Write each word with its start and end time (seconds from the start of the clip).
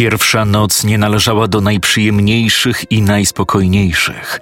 Pierwsza 0.00 0.44
noc 0.44 0.84
nie 0.84 0.98
należała 0.98 1.48
do 1.48 1.60
najprzyjemniejszych 1.60 2.92
i 2.92 3.02
najspokojniejszych. 3.02 4.40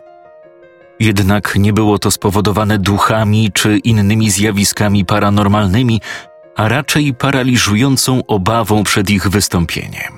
Jednak 1.01 1.57
nie 1.57 1.73
było 1.73 1.99
to 1.99 2.11
spowodowane 2.11 2.79
duchami 2.79 3.51
czy 3.53 3.79
innymi 3.79 4.31
zjawiskami 4.31 5.05
paranormalnymi, 5.05 6.01
a 6.57 6.69
raczej 6.69 7.15
paraliżującą 7.15 8.27
obawą 8.27 8.85
przed 8.85 9.11
ich 9.11 9.29
wystąpieniem. 9.29 10.13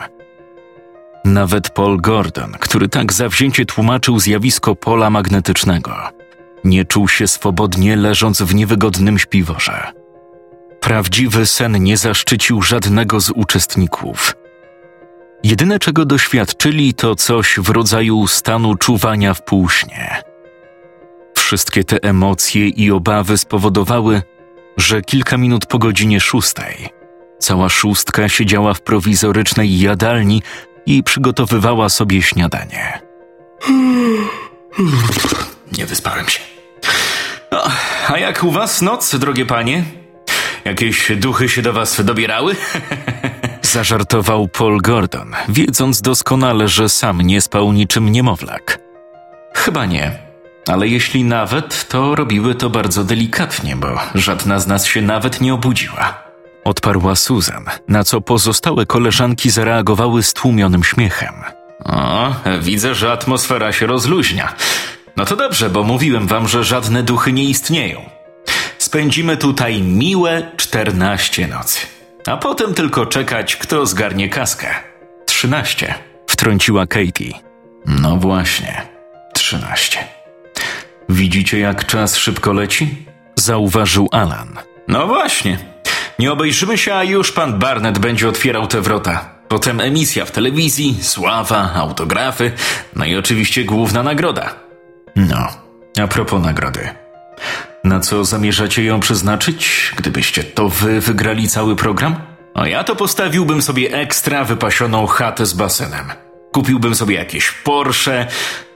Nawet 1.25 1.71
Paul 1.71 2.01
Gordon, 2.01 2.53
który 2.61 2.89
tak 2.89 3.13
zawzięcie 3.13 3.65
tłumaczył 3.65 4.21
zjawisko 4.21 4.75
pola 4.75 5.11
magnetycznego, 5.11 5.97
nie 6.65 6.85
czuł 6.85 7.09
się 7.09 7.27
swobodnie 7.27 7.97
leżąc 7.97 8.43
w 8.43 8.55
niewygodnym 8.55 9.19
śpiworze. 9.19 9.93
Prawdziwy 10.81 11.47
sen 11.47 11.85
nie 11.85 11.97
zaszczycił 11.97 12.63
żadnego 12.63 13.21
z 13.21 13.31
uczestników– 13.31 14.35
Jedyne 15.43 15.79
czego 15.79 16.05
doświadczyli 16.05 16.95
to 16.95 17.15
coś 17.15 17.59
w 17.59 17.69
rodzaju 17.69 18.27
stanu 18.27 18.75
czuwania 18.75 19.35
w 19.35 19.43
półśnie. 19.43 20.23
Wszystkie 21.37 21.85
te 21.85 22.03
emocje 22.03 22.69
i 22.69 22.91
obawy 22.91 23.39
spowodowały, 23.39 24.23
że 24.77 25.03
kilka 25.03 25.37
minut 25.37 25.67
po 25.67 25.79
godzinie 25.79 26.21
szóstej 26.21 27.01
cała 27.41 27.69
szóstka 27.69 28.29
siedziała 28.29 28.75
w 28.75 28.81
prowizorycznej 28.81 29.81
jadalni 29.81 30.43
i 30.87 31.03
przygotowywała 31.03 31.89
sobie 31.89 32.23
śniadanie. 32.23 33.01
Nie 35.79 35.87
wyspałem 35.87 36.29
się. 36.29 36.41
No, 37.53 37.63
a 38.09 38.19
jak 38.19 38.45
u 38.45 38.51
was 38.51 38.83
noc, 38.83 39.17
drogie 39.17 39.47
panie? 39.47 39.85
Jakieś 40.65 41.13
duchy 41.17 41.49
się 41.49 41.63
do 41.63 41.73
was 41.73 42.05
dobierały? 42.05 42.57
Zażartował 43.71 44.49
Paul 44.49 44.81
Gordon, 44.81 45.35
wiedząc 45.49 46.01
doskonale, 46.01 46.69
że 46.69 46.89
sam 46.89 47.21
nie 47.21 47.41
spał 47.41 47.73
niczym 47.73 48.13
niemowlak. 48.13 48.79
Chyba 49.55 49.87
nie. 49.87 50.19
Ale 50.69 50.89
jeśli 50.89 51.25
nawet, 51.25 51.89
to 51.89 52.15
robiły 52.15 52.55
to 52.55 52.71
bardzo 52.71 53.05
delikatnie, 53.05 53.77
bo 53.77 53.99
żadna 54.15 54.59
z 54.59 54.67
nas 54.67 54.87
się 54.87 55.03
nawet 55.03 55.41
nie 55.41 55.55
obudziła. 55.55 56.23
Odparła 56.65 57.17
Susan, 57.17 57.65
na 57.89 58.05
co 58.05 58.21
pozostałe 58.21 58.87
koleżanki 58.87 59.51
zareagowały 59.51 60.23
stłumionym 60.23 60.85
śmiechem. 60.85 61.35
O, 61.85 62.35
widzę, 62.61 62.95
że 62.95 63.13
atmosfera 63.13 63.73
się 63.73 63.87
rozluźnia. 63.87 64.55
No 65.17 65.25
to 65.25 65.37
dobrze, 65.37 65.71
bo 65.71 65.83
mówiłem 65.83 66.27
wam, 66.27 66.49
że 66.49 66.65
żadne 66.65 67.03
duchy 67.03 67.33
nie 67.33 67.45
istnieją. 67.45 68.01
Spędzimy 68.79 69.37
tutaj 69.37 69.83
miłe 69.83 70.51
14 70.57 71.49
nocy 71.49 72.00
a 72.27 72.37
potem 72.37 72.75
tylko 72.75 73.07
czekać, 73.07 73.57
kto 73.57 73.87
zgarnie 73.87 74.29
kaskę. 74.29 74.75
Trzynaście, 75.27 75.95
wtrąciła 76.27 76.87
Katie. 76.87 77.33
No 77.87 78.17
właśnie, 78.17 78.83
trzynaście. 79.35 79.99
Widzicie, 81.09 81.59
jak 81.59 81.87
czas 81.87 82.17
szybko 82.17 82.53
leci? 82.53 83.07
Zauważył 83.37 84.09
Alan. 84.13 84.59
No 84.89 85.07
właśnie. 85.07 85.59
Nie 86.19 86.33
obejrzymy 86.33 86.79
się, 86.79 86.95
a 86.95 87.05
już 87.05 87.33
pan 87.33 87.59
Barnett 87.59 87.99
będzie 87.99 88.29
otwierał 88.29 88.67
te 88.67 88.81
wrota. 88.81 89.31
Potem 89.49 89.81
emisja 89.81 90.25
w 90.25 90.31
telewizji, 90.31 90.99
sława, 91.03 91.73
autografy, 91.75 92.53
no 92.97 93.05
i 93.05 93.17
oczywiście 93.17 93.65
główna 93.65 94.03
nagroda. 94.03 94.55
No, 95.17 95.49
a 96.03 96.07
propos 96.07 96.43
nagrody. 96.43 96.89
Na 97.85 98.01
co 98.01 98.25
zamierzacie 98.25 98.85
ją 98.85 99.01
przeznaczyć, 99.01 99.93
gdybyście 99.97 100.45
to 100.45 100.69
wy 100.69 101.01
wygrali 101.01 101.49
cały 101.49 101.77
program? 101.77 102.17
O 102.55 102.67
ja 102.67 102.85
to 102.85 102.97
postawiłbym 102.97 103.63
sobie 103.63 103.93
ekstra 103.93 104.45
wypasioną 104.45 105.07
chatę 105.07 105.47
z 105.47 105.53
basenem. 105.53 106.07
Kupiłbym 106.53 106.95
sobie 106.95 107.17
jakieś 107.17 107.51
Porsche, 107.51 108.27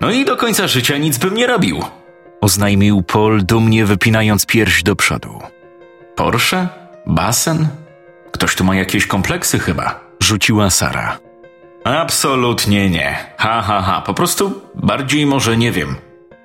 no 0.01 0.11
i 0.11 0.25
do 0.25 0.37
końca 0.37 0.69
życia 0.69 0.99
nic 0.99 1.19
bym 1.19 1.35
nie 1.35 1.47
robił. 1.47 1.83
Oznajmił 2.41 3.03
Paul, 3.03 3.45
dumnie 3.45 3.85
wypinając 3.87 4.47
pierś 4.47 4.83
do 4.83 4.97
przodu. 4.97 5.41
Porsche? 6.17 6.69
Basen? 7.07 7.69
Ktoś 8.33 8.55
tu 8.57 8.65
ma 8.65 8.77
jakieś 8.77 9.07
kompleksy 9.07 9.59
chyba, 9.59 10.01
rzuciła 10.21 10.71
Sara. 10.71 11.19
Absolutnie 11.85 12.91
nie. 12.91 13.17
Ha, 13.39 13.63
ha, 13.63 13.83
ha. 13.83 14.01
Po 14.07 14.15
prostu 14.15 14.63
bardziej 14.75 15.27
może 15.27 15.57
nie 15.57 15.73
wiem. 15.73 15.97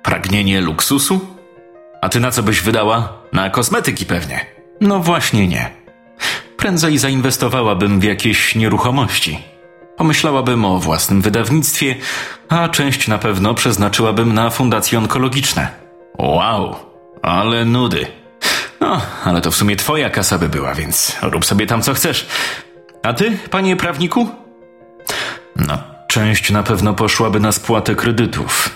Pragnienie 0.02 0.60
luksusu? 0.60 1.39
A 2.00 2.08
ty 2.08 2.20
na 2.20 2.30
co 2.30 2.42
byś 2.42 2.60
wydała? 2.60 3.12
Na 3.32 3.50
kosmetyki 3.50 4.06
pewnie. 4.06 4.46
No 4.80 5.00
właśnie 5.00 5.48
nie. 5.48 5.70
Prędzej 6.56 6.98
zainwestowałabym 6.98 8.00
w 8.00 8.04
jakieś 8.04 8.54
nieruchomości. 8.54 9.42
Pomyślałabym 9.96 10.64
o 10.64 10.78
własnym 10.78 11.22
wydawnictwie, 11.22 11.94
a 12.48 12.68
część 12.68 13.08
na 13.08 13.18
pewno 13.18 13.54
przeznaczyłabym 13.54 14.34
na 14.34 14.50
fundacje 14.50 14.98
onkologiczne. 14.98 15.68
Wow, 16.18 16.76
ale 17.22 17.64
nudy. 17.64 18.06
No, 18.80 19.00
ale 19.24 19.40
to 19.40 19.50
w 19.50 19.56
sumie 19.56 19.76
twoja 19.76 20.10
kasa 20.10 20.38
by 20.38 20.48
była, 20.48 20.74
więc 20.74 21.16
rób 21.22 21.44
sobie 21.44 21.66
tam 21.66 21.82
co 21.82 21.94
chcesz. 21.94 22.26
A 23.02 23.12
ty, 23.12 23.38
panie 23.50 23.76
prawniku? 23.76 24.28
No, 25.56 25.78
część 26.08 26.50
na 26.50 26.62
pewno 26.62 26.94
poszłaby 26.94 27.40
na 27.40 27.52
spłatę 27.52 27.94
kredytów. 27.94 28.70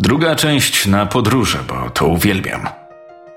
Druga 0.00 0.36
część 0.36 0.86
na 0.86 1.06
podróże, 1.06 1.58
bo 1.68 1.90
to 1.90 2.06
uwielbiam. 2.06 2.68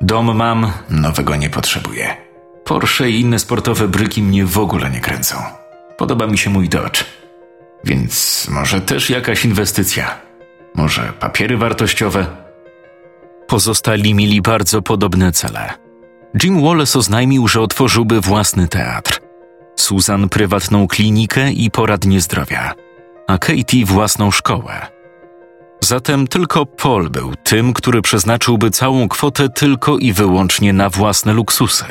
Dom 0.01 0.37
mam, 0.37 0.71
nowego 0.89 1.35
nie 1.35 1.49
potrzebuję. 1.49 2.17
Porsche 2.63 3.09
i 3.09 3.19
inne 3.19 3.39
sportowe 3.39 3.87
bryki 3.87 4.23
mnie 4.23 4.45
w 4.45 4.57
ogóle 4.57 4.89
nie 4.89 4.99
kręcą. 4.99 5.35
Podoba 5.97 6.27
mi 6.27 6.37
się 6.37 6.49
mój 6.49 6.69
Dodge. 6.69 7.05
Więc 7.83 8.47
może 8.49 8.81
też 8.81 9.09
jakaś 9.09 9.45
inwestycja. 9.45 10.17
Może 10.75 11.13
papiery 11.19 11.57
wartościowe. 11.57 12.25
Pozostali 13.47 14.13
mieli 14.13 14.41
bardzo 14.41 14.81
podobne 14.81 15.31
cele. 15.31 15.73
Jim 16.43 16.61
Wallace 16.61 16.99
oznajmił, 16.99 17.47
że 17.47 17.61
otworzyłby 17.61 18.21
własny 18.21 18.67
teatr. 18.67 19.19
Susan 19.75 20.29
prywatną 20.29 20.87
klinikę 20.87 21.51
i 21.51 21.71
poradnię 21.71 22.21
zdrowia, 22.21 22.73
a 23.27 23.37
Katie 23.37 23.85
własną 23.85 24.31
szkołę. 24.31 24.90
Zatem 25.83 26.27
tylko 26.27 26.65
Paul 26.65 27.09
był 27.09 27.35
tym, 27.35 27.73
który 27.73 28.01
przeznaczyłby 28.01 28.71
całą 28.71 29.09
kwotę 29.09 29.49
tylko 29.49 29.97
i 29.97 30.13
wyłącznie 30.13 30.73
na 30.73 30.89
własne 30.89 31.33
luksusy. 31.33 31.85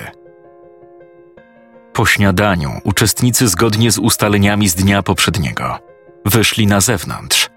Po 1.93 2.07
śniadaniu 2.07 2.71
uczestnicy 2.85 3.49
zgodnie 3.49 3.91
z 3.91 3.99
ustaleniami 3.99 4.69
z 4.69 4.75
dnia 4.75 5.03
poprzedniego 5.03 5.79
wyszli 6.27 6.67
na 6.67 6.81
zewnątrz. 6.81 7.51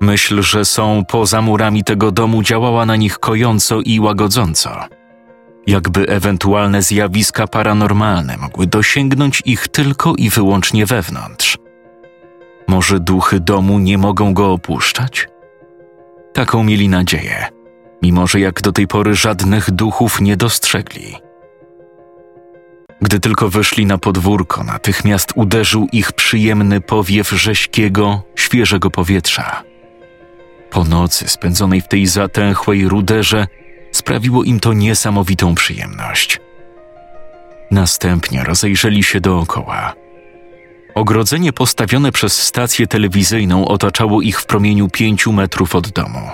Myśl, 0.00 0.42
że 0.42 0.64
są 0.64 1.04
poza 1.08 1.42
murami 1.42 1.84
tego 1.84 2.10
domu 2.10 2.42
działała 2.42 2.86
na 2.86 2.96
nich 2.96 3.18
kojąco 3.18 3.80
i 3.80 4.00
łagodząco. 4.00 4.70
Jakby 5.66 6.08
ewentualne 6.08 6.82
zjawiska 6.82 7.46
paranormalne 7.46 8.36
mogły 8.36 8.66
dosięgnąć 8.66 9.42
ich 9.44 9.68
tylko 9.68 10.14
i 10.18 10.30
wyłącznie 10.30 10.86
wewnątrz. 10.86 11.58
Może 12.68 13.00
duchy 13.00 13.40
domu 13.40 13.78
nie 13.78 13.98
mogą 13.98 14.34
go 14.34 14.52
opuszczać? 14.52 15.33
Taką 16.34 16.64
mieli 16.64 16.88
nadzieję, 16.88 17.46
mimo 18.02 18.26
że 18.26 18.40
jak 18.40 18.62
do 18.62 18.72
tej 18.72 18.86
pory 18.86 19.14
żadnych 19.14 19.70
duchów 19.70 20.20
nie 20.20 20.36
dostrzegli. 20.36 21.16
Gdy 23.00 23.20
tylko 23.20 23.48
wyszli 23.48 23.86
na 23.86 23.98
podwórko, 23.98 24.64
natychmiast 24.64 25.32
uderzył 25.34 25.86
ich 25.92 26.12
przyjemny 26.12 26.80
powiew 26.80 27.30
rześkiego, 27.30 28.22
świeżego 28.36 28.90
powietrza. 28.90 29.62
Po 30.70 30.84
nocy 30.84 31.28
spędzonej 31.28 31.80
w 31.80 31.88
tej 31.88 32.06
zatęchłej 32.06 32.88
ruderze 32.88 33.46
sprawiło 33.92 34.44
im 34.44 34.60
to 34.60 34.72
niesamowitą 34.72 35.54
przyjemność. 35.54 36.40
Następnie 37.70 38.44
rozejrzeli 38.44 39.02
się 39.02 39.20
dookoła. 39.20 40.03
Ogrodzenie 40.94 41.52
postawione 41.52 42.12
przez 42.12 42.42
stację 42.42 42.86
telewizyjną 42.86 43.68
otaczało 43.68 44.22
ich 44.22 44.40
w 44.40 44.46
promieniu 44.46 44.88
pięciu 44.88 45.32
metrów 45.32 45.74
od 45.74 45.88
domu. 45.88 46.30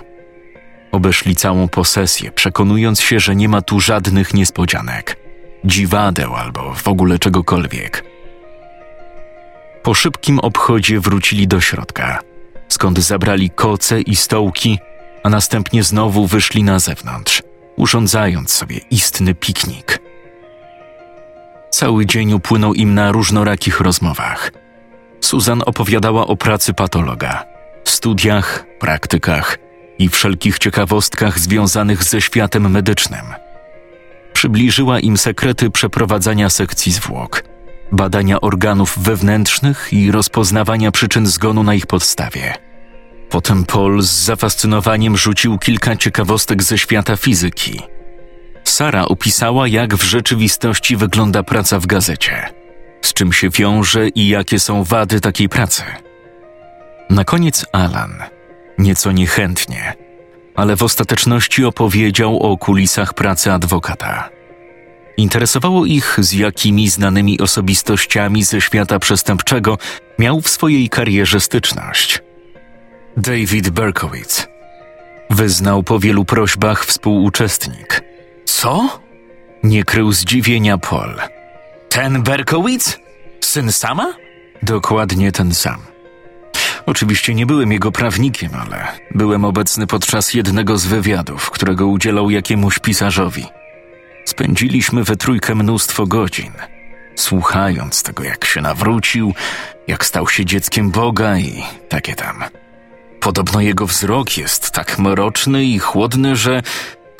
Obeszli 0.93 1.37
całą 1.37 1.69
posesję, 1.69 2.33
przekonując 2.33 3.01
się, 3.01 3.21
że 3.21 3.37
nie 3.37 3.49
ma 3.49 3.63
tu 3.63 3.81
żadnych 3.81 4.35
niespodzianek, 4.35 5.17
dziwadeł 5.65 6.35
albo 6.35 6.75
w 6.75 6.89
ogóle 6.89 7.19
czegokolwiek, 7.19 8.05
Po 9.83 9.95
szybkim 9.95 10.39
obchodzie 10.39 11.01
wrócili 11.01 11.49
do 11.49 11.61
środka, 11.61 12.21
skąd 12.69 12.99
zabrali 12.99 13.51
koce 13.51 14.01
i 14.01 14.17
stołki, 14.17 14.79
a 15.23 15.31
następnie 15.31 15.83
znowu 15.83 16.27
wyszli 16.27 16.63
na 16.63 16.79
zewnątrz, 16.79 17.43
urządzając 17.77 18.51
sobie 18.51 18.77
istny 18.91 19.35
piknik. 19.35 20.10
Cały 21.71 22.07
dzień 22.07 22.33
upłynął 22.33 22.75
im 22.75 22.95
na 22.95 23.13
różnorakich 23.13 23.81
rozmowach. 23.81 24.53
Susan 25.21 25.63
opowiadała 25.67 26.27
o 26.27 26.37
pracy 26.37 26.75
patologa, 26.75 27.45
studiach, 27.85 28.67
praktykach 28.79 29.59
i 29.99 30.09
wszelkich 30.09 30.59
ciekawostkach 30.59 31.39
związanych 31.39 32.05
ze 32.05 32.21
światem 32.21 32.71
medycznym. 32.71 33.27
Przybliżyła 34.33 35.01
im 35.01 35.17
sekrety 35.17 35.71
przeprowadzania 35.71 36.51
sekcji 36.51 36.93
zwłok, 36.93 37.45
badania 37.93 38.41
organów 38.41 38.99
wewnętrznych 38.99 39.89
i 39.93 40.11
rozpoznawania 40.11 40.91
przyczyn 40.91 41.27
zgonu 41.27 41.63
na 41.63 41.75
ich 41.75 41.87
podstawie. 41.87 42.55
Potem 43.31 43.65
Paul 43.65 44.03
z 44.03 44.11
zafascynowaniem 44.11 45.17
rzucił 45.17 45.59
kilka 45.59 45.97
ciekawostek 45.97 46.63
ze 46.63 46.79
świata 46.79 47.17
fizyki. 47.17 47.81
Sara 48.65 49.05
opisała, 49.05 49.69
jak 49.69 49.95
w 49.95 50.03
rzeczywistości 50.03 50.97
wygląda 50.97 51.43
praca 51.43 51.81
w 51.81 51.87
gazecie, 51.87 52.49
z 53.03 53.13
czym 53.13 53.33
się 53.33 53.51
wiąże 53.51 54.09
i 54.09 54.29
jakie 54.29 54.59
są 54.59 54.85
wady 54.85 55.21
takiej 55.21 55.49
pracy. 55.49 55.83
Na 57.11 57.25
koniec 57.25 57.67
Alan, 57.73 58.15
nieco 58.79 59.13
niechętnie, 59.13 59.95
ale 60.55 60.77
w 60.77 60.83
ostateczności 60.83 61.65
opowiedział 61.65 62.41
o 62.41 62.59
kulisach 62.59 63.15
pracy 63.15 63.53
adwokata. 63.53 64.29
Interesowało 65.17 65.87
ich, 65.87 66.17
z 66.19 66.33
jakimi 66.33 66.89
znanymi 66.89 67.41
osobistościami 67.41 68.45
ze 68.45 68.61
świata 68.61 68.99
przestępczego 68.99 69.79
miał 70.19 70.41
w 70.41 70.49
swojej 70.49 70.89
karierze 70.89 71.41
styczność. 71.41 72.23
David 73.17 73.71
Berkowitz 73.71 74.49
wyznał 75.31 75.83
po 75.83 75.99
wielu 75.99 76.25
prośbach 76.25 76.85
współuczestnik. 76.85 78.00
Co? 78.61 79.01
Nie 79.63 79.85
krył 79.85 80.13
zdziwienia 80.13 80.79
Paul. 80.79 81.15
Ten 81.89 82.23
Berkowitz? 82.23 82.99
Syn 83.41 83.73
sama? 83.73 84.15
Dokładnie 84.63 85.33
ten 85.33 85.55
sam. 85.55 85.81
Oczywiście 86.87 87.35
nie 87.35 87.47
byłem 87.47 87.73
jego 87.73 87.93
prawnikiem, 87.93 88.51
ale 88.63 88.87
byłem 89.15 89.45
obecny 89.45 89.87
podczas 89.87 90.35
jednego 90.35 90.79
z 90.79 90.87
wywiadów, 90.87 91.51
którego 91.51 91.87
udzielał 91.87 92.31
jakiemuś 92.31 92.79
pisarzowi. 92.79 93.47
Spędziliśmy 94.25 95.05
we 95.05 95.17
trójkę 95.17 95.55
mnóstwo 95.55 96.07
godzin, 96.07 96.53
słuchając 97.17 98.03
tego, 98.03 98.25
jak 98.25 98.45
się 98.45 98.61
nawrócił, 98.61 99.35
jak 99.87 100.05
stał 100.05 100.29
się 100.29 100.45
dzieckiem 100.45 100.91
Boga 100.91 101.39
i 101.39 101.63
takie 101.89 102.15
tam. 102.15 102.45
Podobno 103.21 103.61
jego 103.61 103.87
wzrok 103.87 104.37
jest 104.37 104.71
tak 104.71 104.99
mroczny 104.99 105.65
i 105.65 105.79
chłodny, 105.79 106.37
że 106.37 106.63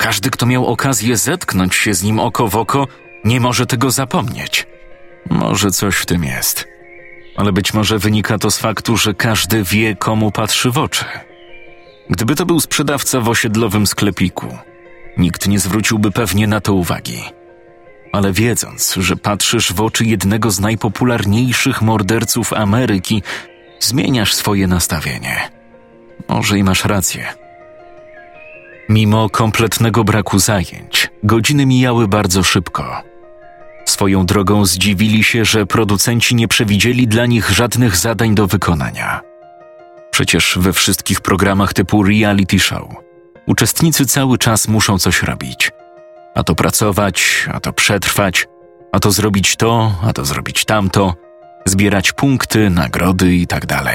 każdy, 0.01 0.29
kto 0.29 0.45
miał 0.45 0.67
okazję 0.67 1.17
zetknąć 1.17 1.75
się 1.75 1.93
z 1.93 2.03
nim 2.03 2.19
oko 2.19 2.47
w 2.47 2.55
oko, 2.55 2.87
nie 3.23 3.39
może 3.39 3.65
tego 3.65 3.91
zapomnieć. 3.91 4.67
Może 5.29 5.71
coś 5.71 5.95
w 5.95 6.05
tym 6.05 6.23
jest 6.23 6.71
ale 7.35 7.51
być 7.51 7.73
może 7.73 7.99
wynika 7.99 8.37
to 8.37 8.51
z 8.51 8.57
faktu, 8.57 8.97
że 8.97 9.13
każdy 9.13 9.63
wie, 9.63 9.95
komu 9.95 10.31
patrzy 10.31 10.71
w 10.71 10.77
oczy. 10.77 11.05
Gdyby 12.09 12.35
to 12.35 12.45
był 12.45 12.59
sprzedawca 12.59 13.19
w 13.19 13.29
osiedlowym 13.29 13.87
sklepiku, 13.87 14.57
nikt 15.17 15.47
nie 15.47 15.59
zwróciłby 15.59 16.11
pewnie 16.11 16.47
na 16.47 16.61
to 16.61 16.73
uwagi. 16.73 17.23
Ale 18.11 18.33
wiedząc, 18.33 18.93
że 18.93 19.15
patrzysz 19.15 19.73
w 19.73 19.81
oczy 19.81 20.05
jednego 20.05 20.51
z 20.51 20.59
najpopularniejszych 20.59 21.81
morderców 21.81 22.53
Ameryki, 22.53 23.23
zmieniasz 23.79 24.33
swoje 24.33 24.67
nastawienie. 24.67 25.49
Może 26.27 26.57
i 26.57 26.63
masz 26.63 26.85
rację. 26.85 27.40
Mimo 28.91 29.29
kompletnego 29.29 30.03
braku 30.03 30.39
zajęć, 30.39 31.09
godziny 31.23 31.65
mijały 31.65 32.07
bardzo 32.07 32.43
szybko. 32.43 33.01
Swoją 33.85 34.25
drogą 34.25 34.65
zdziwili 34.65 35.23
się, 35.23 35.45
że 35.45 35.65
producenci 35.65 36.35
nie 36.35 36.47
przewidzieli 36.47 37.07
dla 37.07 37.25
nich 37.25 37.49
żadnych 37.49 37.95
zadań 37.97 38.35
do 38.35 38.47
wykonania. 38.47 39.21
Przecież 40.11 40.57
we 40.61 40.73
wszystkich 40.73 41.21
programach 41.21 41.73
typu 41.73 42.03
reality 42.03 42.59
show 42.59 42.87
uczestnicy 43.45 44.05
cały 44.05 44.37
czas 44.37 44.67
muszą 44.67 44.99
coś 44.99 45.23
robić. 45.23 45.71
A 46.35 46.43
to 46.43 46.55
pracować, 46.55 47.47
a 47.53 47.59
to 47.59 47.73
przetrwać, 47.73 48.47
a 48.91 48.99
to 48.99 49.11
zrobić 49.11 49.55
to, 49.55 49.91
a 50.03 50.13
to 50.13 50.25
zrobić 50.25 50.65
tamto, 50.65 51.15
zbierać 51.65 52.11
punkty, 52.13 52.69
nagrody 52.69 53.35
itd. 53.35 53.67
Tak 53.67 53.85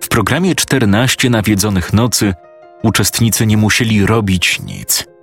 w 0.00 0.08
programie 0.08 0.54
14 0.54 1.30
nawiedzonych 1.30 1.92
nocy 1.92 2.34
uczestnicy 2.84 3.46
nie 3.46 3.56
musieli 3.56 4.06
robić 4.06 4.60
nic– 4.60 5.04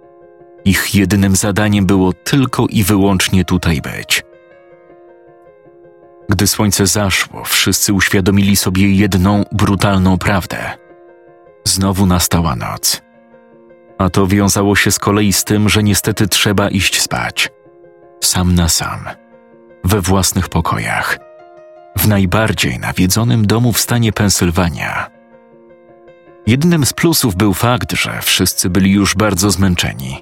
ich 0.65 0.95
jedynym 0.95 1.35
zadaniem 1.35 1.85
było 1.85 2.13
tylko 2.13 2.65
i 2.69 2.83
wyłącznie 2.83 3.45
tutaj 3.45 3.81
być. 3.81 4.23
Gdy 6.29 6.47
słońce 6.47 6.87
zaszło, 6.87 7.43
wszyscy 7.43 7.93
uświadomili 7.93 8.55
sobie 8.55 8.95
jedną 8.95 9.43
brutalną 9.51 10.17
prawdę. 10.17 10.57
Znowu 11.63 12.05
nastała 12.05 12.55
noc. 12.55 13.01
A 13.97 14.09
to 14.09 14.27
wiązało 14.27 14.75
się 14.75 14.91
z 14.91 14.99
kolei 14.99 15.33
z 15.33 15.43
tym, 15.43 15.69
że 15.69 15.83
niestety 15.83 16.27
trzeba 16.27 16.69
iść 16.69 17.01
spać. 17.01 17.49
Sam 18.23 18.55
na 18.55 18.69
sam. 18.69 18.99
We 19.83 20.01
własnych 20.01 20.49
pokojach. 20.49 21.19
W 21.97 22.07
najbardziej 22.07 22.79
nawiedzonym 22.79 23.47
domu 23.47 23.73
w 23.73 23.79
stanie 23.79 24.13
Pensylwania. 24.13 25.10
Jednym 26.47 26.85
z 26.85 26.93
plusów 26.93 27.35
był 27.35 27.53
fakt, 27.53 27.93
że 27.93 28.19
wszyscy 28.21 28.69
byli 28.69 28.91
już 28.91 29.15
bardzo 29.15 29.51
zmęczeni 29.51 30.21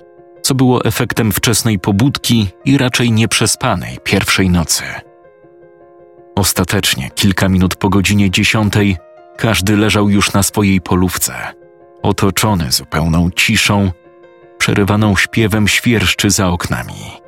co 0.49 0.55
było 0.55 0.85
efektem 0.85 1.31
wczesnej 1.31 1.79
pobudki 1.79 2.47
i 2.65 2.77
raczej 2.77 3.11
nieprzespanej 3.11 3.97
pierwszej 4.03 4.49
nocy. 4.49 4.83
Ostatecznie, 6.35 7.09
kilka 7.15 7.49
minut 7.49 7.75
po 7.75 7.89
godzinie 7.89 8.31
dziesiątej, 8.31 8.97
każdy 9.37 9.77
leżał 9.77 10.09
już 10.09 10.33
na 10.33 10.43
swojej 10.43 10.81
polówce, 10.81 11.33
otoczony 12.03 12.71
zupełną 12.71 13.31
ciszą, 13.31 13.91
przerywaną 14.57 15.15
śpiewem 15.15 15.67
świerszczy 15.67 16.29
za 16.29 16.47
oknami. 16.47 17.18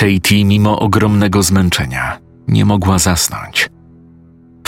Katie, 0.00 0.44
mimo 0.44 0.78
ogromnego 0.78 1.42
zmęczenia, 1.42 2.18
nie 2.48 2.64
mogła 2.64 2.98
zasnąć 2.98 3.70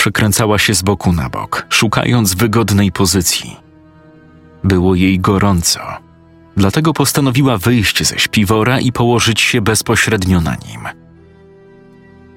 przekręcała 0.02 0.58
się 0.58 0.74
z 0.74 0.82
boku 0.82 1.12
na 1.12 1.30
bok, 1.30 1.66
szukając 1.68 2.34
wygodnej 2.34 2.92
pozycji. 2.92 3.56
Było 4.64 4.94
jej 4.94 5.20
gorąco, 5.20 5.80
dlatego 6.56 6.92
postanowiła 6.92 7.58
wyjść 7.58 8.06
ze 8.06 8.18
śpiwora 8.18 8.80
i 8.80 8.92
położyć 8.92 9.40
się 9.40 9.60
bezpośrednio 9.60 10.40
na 10.40 10.54
nim. 10.54 10.88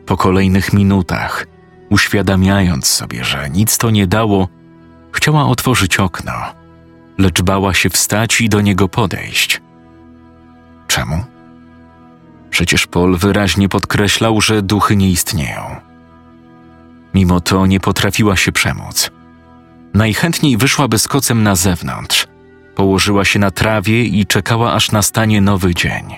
Po 0.05 0.17
kolejnych 0.17 0.73
minutach, 0.73 1.47
uświadamiając 1.89 2.87
sobie, 2.87 3.23
że 3.23 3.49
nic 3.49 3.77
to 3.77 3.89
nie 3.89 4.07
dało, 4.07 4.47
chciała 5.11 5.45
otworzyć 5.45 5.99
okno, 5.99 6.33
lecz 7.17 7.41
bała 7.41 7.73
się 7.73 7.89
wstać 7.89 8.41
i 8.41 8.49
do 8.49 8.61
niego 8.61 8.87
podejść. 8.87 9.61
Czemu? 10.87 11.34
Przecież 12.55 12.87
Paul 12.87 13.17
wyraźnie 13.17 13.69
podkreślał, 13.69 14.41
że 14.41 14.61
duchy 14.61 14.95
nie 14.95 15.09
istnieją. 15.09 15.75
Mimo 17.13 17.41
to 17.41 17.65
nie 17.65 17.79
potrafiła 17.79 18.35
się 18.35 18.51
przemóc. 18.51 19.11
Najchętniej 19.93 20.57
wyszłaby 20.57 20.99
z 20.99 21.07
kocem 21.07 21.43
na 21.43 21.55
zewnątrz, 21.55 22.27
położyła 22.75 23.25
się 23.25 23.39
na 23.39 23.51
trawie 23.51 24.03
i 24.03 24.25
czekała, 24.25 24.73
aż 24.73 24.91
nastanie 24.91 25.41
nowy 25.41 25.75
dzień. 25.75 26.15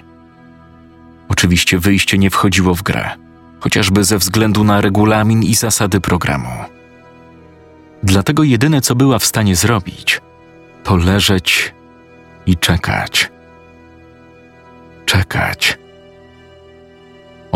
Oczywiście 1.29 1.79
wyjście 1.79 2.17
nie 2.17 2.29
wchodziło 2.29 2.75
w 2.75 2.83
grę, 2.83 3.09
chociażby 3.59 4.03
ze 4.03 4.17
względu 4.17 4.63
na 4.63 4.81
regulamin 4.81 5.43
i 5.43 5.55
zasady 5.55 6.01
programu. 6.01 6.65
Dlatego 8.03 8.43
jedyne, 8.43 8.81
co 8.81 8.95
była 8.95 9.19
w 9.19 9.25
stanie 9.25 9.55
zrobić, 9.55 10.21
to 10.83 10.95
leżeć 10.95 11.73
i 12.45 12.57
czekać. 12.57 13.31
Czekać. 15.05 15.86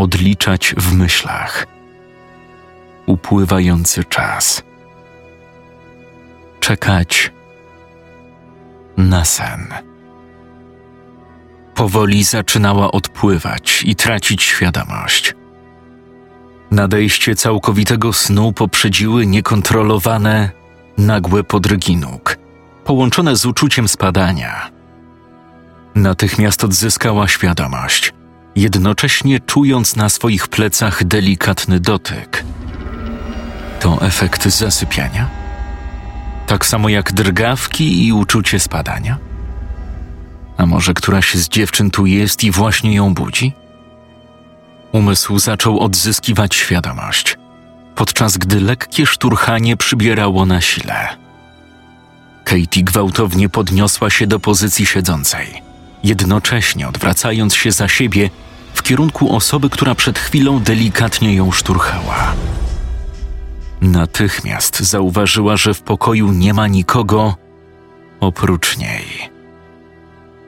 Odliczać 0.01 0.75
w 0.77 0.93
myślach 0.93 1.67
upływający 3.05 4.03
czas. 4.03 4.63
Czekać 6.60 7.31
na 8.98 9.25
sen. 9.25 9.74
Powoli 11.75 12.24
zaczynała 12.24 12.91
odpływać 12.91 13.84
i 13.86 13.96
tracić 13.96 14.43
świadomość. 14.43 15.36
Nadejście 16.72 17.36
całkowitego 17.36 18.13
snu 18.13 18.53
poprzedziły 18.53 19.25
niekontrolowane, 19.25 20.50
nagłe 20.98 21.43
podrygi 21.43 21.98
nóg, 21.98 22.38
połączone 22.86 23.36
z 23.36 23.46
uczuciem 23.46 23.88
spadania. 23.88 24.72
Natychmiast 25.96 26.63
odzyskała 26.63 27.27
świadomość, 27.27 28.13
jednocześnie 28.55 29.39
czując 29.39 29.96
na 29.96 30.10
swoich 30.10 30.48
plecach 30.48 31.03
delikatny 31.03 31.79
dotyk. 31.79 32.43
To 33.79 34.01
efekt 34.01 34.48
zasypiania? 34.48 35.29
Tak 36.48 36.65
samo 36.65 36.89
jak 36.89 37.12
drgawki 37.12 38.08
i 38.08 38.13
uczucie 38.13 38.60
spadania? 38.60 39.17
A 40.58 40.65
może 40.65 40.93
któraś 40.93 41.36
z 41.36 41.50
dziewczyn 41.50 41.91
tu 41.91 42.05
jest 42.05 42.43
i 42.43 42.51
właśnie 42.51 42.96
ją 42.96 43.13
budzi? 43.13 43.53
Umysł 44.91 45.39
zaczął 45.39 45.79
odzyskiwać 45.79 46.55
świadomość, 46.55 47.38
podczas 47.96 48.38
gdy 48.38 48.62
lekkie 48.62 49.05
szturchanie 49.05 49.77
przybierało 49.77 50.46
na 50.46 50.62
sile. 50.62 51.08
Katie 52.43 52.84
gwałtownie 52.84 53.50
podniosła 53.50 54.10
się 54.10 54.27
do 54.27 54.39
pozycji 54.39 54.86
siedzącej, 54.86 55.62
jednocześnie 56.03 56.88
odwracając 56.88 57.55
się 57.55 57.72
za 57.72 57.88
siebie 57.88 58.29
w 58.74 58.84
kierunku 58.84 59.36
osoby, 59.36 59.70
która 59.70 59.96
przed 59.96 60.20
chwilą 60.20 60.60
delikatnie 60.60 61.36
ją 61.36 61.51
szturchała. 61.51 62.34
Natychmiast 63.81 64.79
zauważyła, 64.79 65.58
że 65.58 65.74
w 65.74 65.81
pokoju 65.81 66.31
nie 66.31 66.53
ma 66.53 66.67
nikogo 66.67 67.36
oprócz 68.20 68.77
niej. 68.77 69.05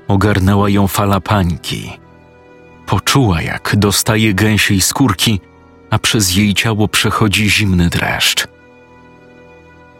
Ogarnęła 0.07 0.69
ją 0.69 0.87
fala 0.87 1.21
pańki. 1.21 1.91
Poczuła, 2.85 3.41
jak 3.41 3.75
dostaje 3.75 4.33
gęsiej 4.33 4.81
skórki, 4.81 5.39
a 5.89 5.99
przez 5.99 6.35
jej 6.35 6.53
ciało 6.53 6.87
przechodzi 6.87 7.49
zimny 7.49 7.89
dreszcz. 7.89 8.47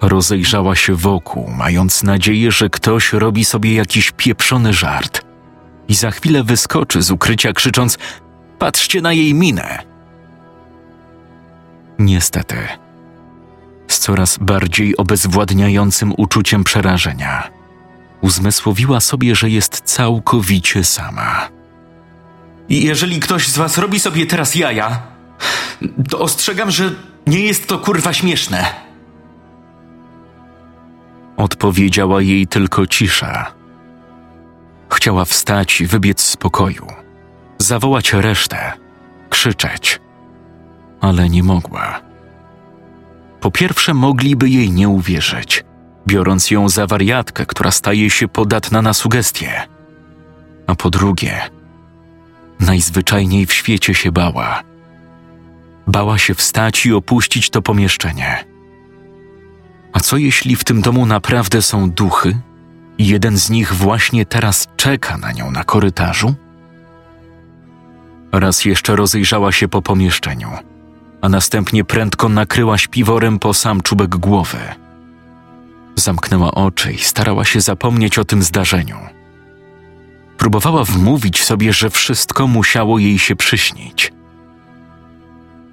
Rozejrzała 0.01 0.75
się 0.75 0.95
wokół, 0.95 1.49
mając 1.57 2.03
nadzieję, 2.03 2.51
że 2.51 2.69
ktoś 2.69 3.13
robi 3.13 3.45
sobie 3.45 3.73
jakiś 3.73 4.11
pieprzony 4.11 4.73
żart 4.73 5.22
i 5.87 5.95
za 5.95 6.11
chwilę 6.11 6.43
wyskoczy 6.43 7.01
z 7.01 7.11
ukrycia, 7.11 7.53
krzycząc: 7.53 7.97
Patrzcie 8.59 9.01
na 9.01 9.13
jej 9.13 9.33
minę! 9.33 9.83
Niestety, 11.99 12.55
z 13.87 13.99
coraz 13.99 14.37
bardziej 14.37 14.97
obezwładniającym 14.97 16.13
uczuciem 16.17 16.63
przerażenia, 16.63 17.49
uzmysłowiła 18.21 18.99
sobie, 18.99 19.35
że 19.35 19.49
jest 19.49 19.81
całkowicie 19.85 20.83
sama. 20.83 21.49
I 22.69 22.83
jeżeli 22.83 23.19
ktoś 23.19 23.47
z 23.47 23.57
was 23.57 23.77
robi 23.77 23.99
sobie 23.99 24.25
teraz 24.25 24.55
jaja, 24.55 25.01
to 26.09 26.19
ostrzegam, 26.19 26.71
że 26.71 26.91
nie 27.27 27.39
jest 27.39 27.67
to 27.67 27.79
kurwa 27.79 28.13
śmieszne. 28.13 28.65
Odpowiedziała 31.37 32.21
jej 32.21 32.47
tylko 32.47 32.87
cisza. 32.87 33.62
Chciała 34.93 35.25
wstać 35.25 35.81
i 35.81 35.87
wybiec 35.87 36.21
z 36.21 36.37
pokoju, 36.37 36.87
zawołać 37.57 38.13
resztę, 38.13 38.71
krzyczeć, 39.29 39.99
ale 41.01 41.29
nie 41.29 41.43
mogła. 41.43 42.01
Po 43.41 43.51
pierwsze, 43.51 43.93
mogliby 43.93 44.49
jej 44.49 44.71
nie 44.71 44.89
uwierzyć, 44.89 45.63
biorąc 46.07 46.51
ją 46.51 46.69
za 46.69 46.87
wariatkę, 46.87 47.45
która 47.45 47.71
staje 47.71 48.09
się 48.09 48.27
podatna 48.27 48.81
na 48.81 48.93
sugestie. 48.93 49.67
A 50.67 50.75
po 50.75 50.89
drugie, 50.89 51.41
najzwyczajniej 52.59 53.45
w 53.45 53.53
świecie 53.53 53.93
się 53.93 54.11
bała. 54.11 54.63
Bała 55.87 56.17
się 56.17 56.33
wstać 56.33 56.85
i 56.85 56.93
opuścić 56.93 57.49
to 57.49 57.61
pomieszczenie. 57.61 58.45
A 59.93 59.99
co 59.99 60.17
jeśli 60.17 60.55
w 60.55 60.63
tym 60.63 60.81
domu 60.81 61.05
naprawdę 61.05 61.61
są 61.61 61.91
duchy 61.91 62.39
i 62.97 63.07
jeden 63.07 63.37
z 63.37 63.49
nich 63.49 63.73
właśnie 63.73 64.25
teraz 64.25 64.67
czeka 64.75 65.17
na 65.17 65.31
nią 65.31 65.51
na 65.51 65.63
korytarzu? 65.63 66.33
Raz 68.31 68.65
jeszcze 68.65 68.95
rozejrzała 68.95 69.51
się 69.51 69.67
po 69.67 69.81
pomieszczeniu, 69.81 70.49
a 71.21 71.29
następnie 71.29 71.83
prędko 71.83 72.29
nakryła 72.29 72.77
śpiworem 72.77 73.39
po 73.39 73.53
sam 73.53 73.81
czubek 73.81 74.15
głowy. 74.15 74.59
Zamknęła 75.95 76.51
oczy 76.51 76.93
i 76.93 76.97
starała 76.97 77.45
się 77.45 77.61
zapomnieć 77.61 78.19
o 78.19 78.25
tym 78.25 78.43
zdarzeniu. 78.43 78.97
Próbowała 80.37 80.83
wmówić 80.83 81.43
sobie, 81.43 81.73
że 81.73 81.89
wszystko 81.89 82.47
musiało 82.47 82.99
jej 82.99 83.19
się 83.19 83.35
przyśnić. 83.35 84.13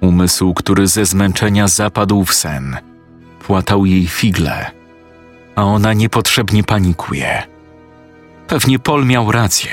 Umysł, 0.01 0.53
który 0.53 0.87
ze 0.87 1.05
zmęczenia 1.05 1.67
zapadł 1.67 2.25
w 2.25 2.33
sen, 2.33 2.77
płatał 3.39 3.85
jej 3.85 4.07
figle, 4.07 4.71
a 5.55 5.63
ona 5.63 5.93
niepotrzebnie 5.93 6.63
panikuje. 6.63 7.43
Pewnie 8.47 8.79
Pol 8.79 9.05
miał 9.05 9.31
rację. 9.31 9.71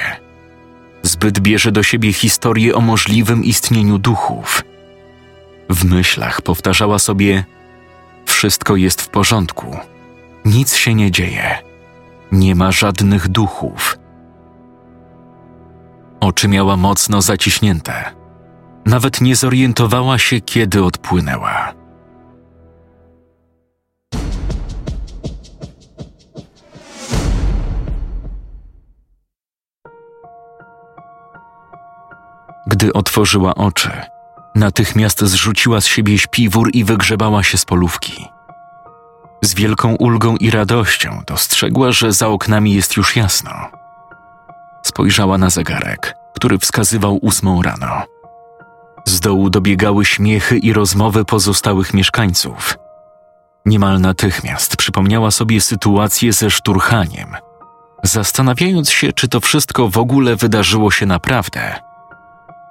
Zbyt 1.02 1.40
bierze 1.40 1.72
do 1.72 1.82
siebie 1.82 2.12
historię 2.12 2.74
o 2.74 2.80
możliwym 2.80 3.44
istnieniu 3.44 3.98
duchów. 3.98 4.64
W 5.70 5.84
myślach 5.84 6.42
powtarzała 6.42 6.98
sobie: 6.98 7.44
Wszystko 8.26 8.76
jest 8.76 9.02
w 9.02 9.08
porządku, 9.08 9.76
nic 10.44 10.74
się 10.74 10.94
nie 10.94 11.10
dzieje, 11.10 11.58
nie 12.32 12.54
ma 12.54 12.72
żadnych 12.72 13.28
duchów. 13.28 13.98
Oczy 16.20 16.48
miała 16.48 16.76
mocno 16.76 17.22
zaciśnięte. 17.22 18.04
Nawet 18.86 19.20
nie 19.20 19.36
zorientowała 19.36 20.18
się, 20.18 20.40
kiedy 20.40 20.84
odpłynęła. 20.84 21.77
Gdy 32.68 32.92
otworzyła 32.92 33.54
oczy, 33.54 33.90
natychmiast 34.54 35.20
zrzuciła 35.20 35.80
z 35.80 35.86
siebie 35.86 36.18
śpiwór 36.18 36.70
i 36.72 36.84
wygrzebała 36.84 37.42
się 37.42 37.58
z 37.58 37.64
polówki. 37.64 38.26
Z 39.42 39.54
wielką 39.54 39.94
ulgą 39.94 40.36
i 40.36 40.50
radością 40.50 41.22
dostrzegła, 41.26 41.92
że 41.92 42.12
za 42.12 42.28
oknami 42.28 42.74
jest 42.74 42.96
już 42.96 43.16
jasno. 43.16 43.50
Spojrzała 44.82 45.38
na 45.38 45.50
zegarek, 45.50 46.14
który 46.34 46.58
wskazywał 46.58 47.18
ósmą 47.22 47.62
rano. 47.62 48.02
Z 49.04 49.20
dołu 49.20 49.50
dobiegały 49.50 50.04
śmiechy 50.04 50.58
i 50.58 50.72
rozmowy 50.72 51.24
pozostałych 51.24 51.94
mieszkańców. 51.94 52.78
Niemal 53.66 54.00
natychmiast 54.00 54.76
przypomniała 54.76 55.30
sobie 55.30 55.60
sytuację 55.60 56.32
ze 56.32 56.50
szturchaniem, 56.50 57.36
zastanawiając 58.02 58.90
się, 58.90 59.12
czy 59.12 59.28
to 59.28 59.40
wszystko 59.40 59.88
w 59.88 59.98
ogóle 59.98 60.36
wydarzyło 60.36 60.90
się 60.90 61.06
naprawdę, 61.06 61.87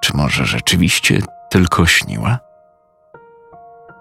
czy 0.02 0.18
może 0.18 0.46
rzeczywiście 0.46 1.22
tylko 1.50 1.86
śniła? 1.86 2.40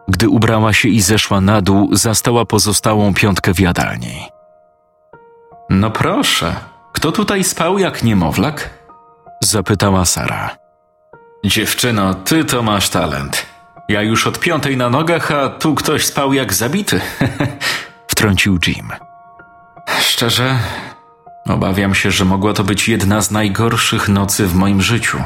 Gdy 0.09 0.29
ubrała 0.29 0.73
się 0.73 0.88
i 0.88 1.00
zeszła 1.00 1.41
na 1.41 1.62
dół, 1.62 1.88
zastała 1.93 2.45
pozostałą 2.45 3.15
piątkę 3.15 3.55
w 3.55 3.61
jadalni. 3.61 4.29
No 5.71 5.91
proszę, 5.91 6.57
kto 6.93 7.12
tutaj 7.12 7.45
spał 7.45 7.79
jak 7.79 8.03
niemowlak? 8.03 8.71
Zapytała 9.41 10.05
Sara. 10.05 10.57
Dziewczyno, 11.45 12.15
ty 12.15 12.45
to 12.45 12.62
masz 12.62 12.88
talent. 12.88 13.47
Ja 13.88 14.03
już 14.03 14.26
od 14.26 14.41
piątej 14.41 14.76
na 14.76 14.91
nogach, 14.91 15.31
a 15.31 15.49
tu 15.49 15.75
ktoś 15.75 16.07
spał 16.07 16.33
jak 16.33 16.53
zabity. 16.53 17.00
Wtrącił 18.11 18.59
Jim. 18.67 18.93
Szczerze, 20.00 20.59
obawiam 21.47 21.95
się, 21.95 22.11
że 22.11 22.25
mogła 22.25 22.53
to 22.53 22.65
być 22.65 22.88
jedna 22.88 23.21
z 23.21 23.31
najgorszych 23.31 24.09
nocy 24.09 24.47
w 24.47 24.55
moim 24.55 24.83
życiu. 24.83 25.19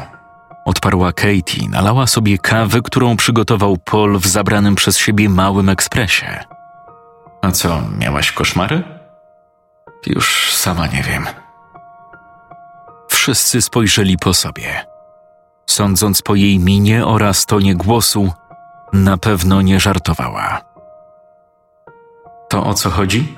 Odparła 0.65 1.13
Katie, 1.13 1.69
nalała 1.69 2.07
sobie 2.07 2.39
kawę, 2.39 2.81
którą 2.85 3.17
przygotował 3.17 3.77
Paul 3.77 4.19
w 4.19 4.27
zabranym 4.27 4.75
przez 4.75 4.99
siebie 4.99 5.29
małym 5.29 5.69
ekspresie. 5.69 6.45
A 7.43 7.51
co, 7.51 7.83
miałaś 7.99 8.33
koszmary? 8.33 8.83
Już 10.07 10.55
sama 10.55 10.87
nie 10.87 11.03
wiem. 11.03 11.27
Wszyscy 13.09 13.63
spojrzeli 13.63 14.19
po 14.19 14.35
sobie. 14.35 14.85
Sądząc 15.67 16.23
po 16.23 16.35
jej 16.35 16.59
minie 16.59 17.07
oraz 17.07 17.47
tonie 17.47 17.75
głosu, 17.75 18.33
na 18.93 19.17
pewno 19.17 19.63
nie 19.63 19.81
żartowała. 19.81 20.61
To 22.49 22.67
o 22.67 22.75
co 22.75 22.91
chodzi? 22.91 23.37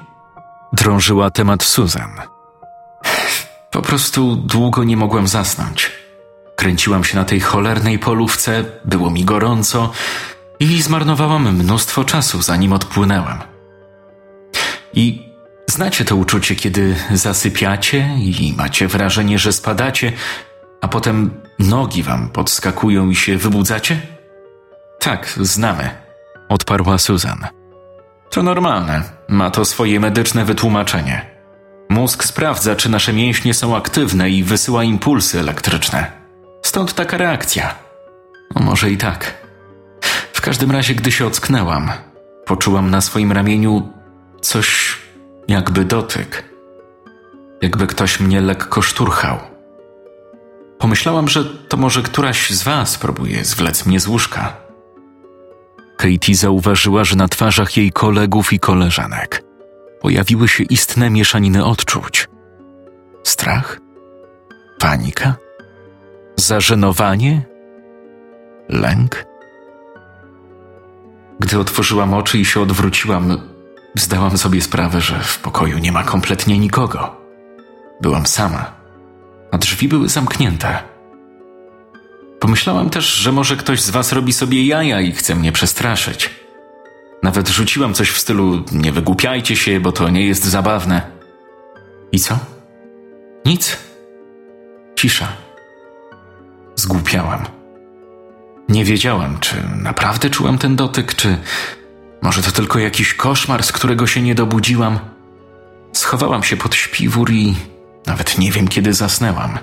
Drążyła 0.73 1.31
temat 1.31 1.62
Susan. 1.62 2.12
Po 3.71 3.83
prostu 3.83 4.37
długo 4.37 4.85
nie 4.85 4.97
mogłem 4.97 5.29
zasnąć. 5.29 6.02
Kręciłam 6.57 7.05
się 7.05 7.17
na 7.17 7.25
tej 7.25 7.41
cholernej 7.41 7.99
polówce, 7.99 8.65
było 8.85 9.11
mi 9.11 9.25
gorąco 9.25 9.93
i 10.61 10.83
zmarnowałam 10.83 11.55
mnóstwo 11.57 12.05
czasu, 12.05 12.43
zanim 12.43 12.73
odpłynęłam. 12.73 13.39
I 14.95 15.33
znacie 15.67 16.05
to 16.05 16.17
uczucie, 16.17 16.55
kiedy 16.55 16.97
zasypiacie 17.13 18.11
i 18.19 18.55
macie 18.57 18.89
wrażenie, 18.89 19.39
że 19.39 19.53
spadacie, 19.53 20.13
a 20.81 20.89
potem 20.89 21.31
nogi 21.59 22.03
wam 22.03 22.29
podskakują 22.29 23.11
i 23.11 23.17
się 23.17 23.39
wybudzacie? 23.39 24.01
Tak, 24.99 25.35
znamy, 25.41 25.91
odparła 26.49 26.99
Susan. 26.99 27.47
To 28.31 28.43
normalne, 28.43 29.03
ma 29.29 29.51
to 29.51 29.65
swoje 29.65 30.01
medyczne 30.01 30.45
wytłumaczenie. 30.45 31.27
mózg 31.89 32.25
sprawdza, 32.25 32.77
czy 32.77 32.89
nasze 32.89 33.13
mięśnie 33.13 33.55
są 33.55 33.77
aktywne 33.77 34.31
i 34.31 34.45
wysyła 34.45 34.85
impulsy 34.85 35.41
elektryczne. 35.41 36.22
Stąd 36.73 36.95
taka 36.95 37.17
reakcja. 37.17 37.75
No 38.55 38.62
może 38.62 38.91
i 38.91 38.97
tak. 38.97 39.35
W 40.33 40.41
każdym 40.41 40.71
razie, 40.71 40.95
gdy 40.95 41.12
się 41.12 41.26
ocknęłam, 41.26 41.91
poczułam 42.47 42.91
na 42.91 43.00
swoim 43.00 43.33
ramieniu 43.33 43.93
coś 44.41 44.99
jakby 45.49 45.85
dotyk. 45.85 46.45
Jakby 47.62 47.87
ktoś 47.87 48.21
mnie 48.21 48.41
lekko 48.41 48.83
szturchał. 48.83 49.38
Pomyślałam, 50.79 51.29
że 51.29 51.45
to 51.45 51.76
może 51.76 52.02
któraś 52.02 52.50
z 52.50 52.62
was 52.62 52.99
próbuje 52.99 53.45
zwlec 53.45 53.87
mnie 53.87 54.00
z 54.00 54.07
łóżka. 54.07 54.57
Katie 55.97 56.35
zauważyła, 56.35 57.05
że 57.05 57.17
na 57.17 57.29
twarzach 57.29 57.76
jej 57.76 57.93
kolegów 57.93 58.52
i 58.52 58.61
koleżanek 58.61 59.45
pojawiły 60.00 60.49
się 60.49 60.64
istne 60.64 61.11
mieszaniny 61.11 61.64
odczuć. 61.64 62.29
Strach? 63.23 63.81
Panika? 64.79 65.35
Zażenowanie? 66.43 67.43
Lęk? 68.69 69.25
Gdy 71.41 71.59
otworzyłam 71.59 72.15
oczy 72.15 72.39
i 72.39 72.45
się 72.45 72.61
odwróciłam, 72.61 73.41
zdałam 73.95 74.39
sobie 74.39 74.61
sprawę, 74.61 75.01
że 75.01 75.21
w 75.21 75.39
pokoju 75.39 75.79
nie 75.79 75.93
ma 75.93 76.03
kompletnie 76.03 76.59
nikogo. 76.59 77.17
Byłam 78.01 78.27
sama, 78.27 78.73
a 79.51 79.59
drzwi 79.59 79.89
były 79.89 80.09
zamknięte. 80.09 80.83
Pomyślałam 82.41 82.91
też, 82.91 83.15
że 83.15 83.33
może 83.33 83.57
ktoś 83.57 83.81
z 83.81 83.91
was 83.91 84.13
robi 84.13 84.33
sobie 84.33 84.67
jaja 84.67 85.01
i 85.01 85.13
chce 85.13 85.35
mnie 85.35 85.53
przestraszyć. 85.53 86.31
Nawet 87.23 87.49
rzuciłam 87.49 87.95
coś 87.95 88.11
w 88.11 88.19
stylu: 88.19 88.65
Nie 88.73 88.93
wygłupiajcie 88.93 89.57
się, 89.57 89.81
bo 89.81 89.93
to 89.93 90.09
nie 90.09 90.27
jest 90.27 90.45
zabawne. 90.45 91.03
I 92.13 92.21
co? 92.21 92.39
Nic. 93.45 93.77
Cisza. 94.97 95.42
Zgłupiałam. 96.83 97.45
Nie 98.69 98.85
wiedziałam, 98.85 99.39
czy 99.41 99.57
naprawdę 99.83 100.31
czułam 100.31 100.59
ten 100.59 100.77
dotyk, 100.77 101.15
czy 101.15 101.39
może 102.23 102.43
to 102.43 102.51
tylko 102.51 102.79
jakiś 102.79 103.15
koszmar, 103.15 103.62
z 103.62 103.73
którego 103.73 104.07
się 104.07 104.23
nie 104.23 104.35
dobudziłam. 104.35 104.99
Schowałam 105.93 106.43
się 106.43 106.57
pod 106.57 106.75
śpiwór 106.75 107.31
i 107.31 107.55
nawet 108.07 108.39
nie 108.39 108.53
wiem, 108.53 108.69
kiedy 108.69 108.95
zasnęłam. 108.95 109.59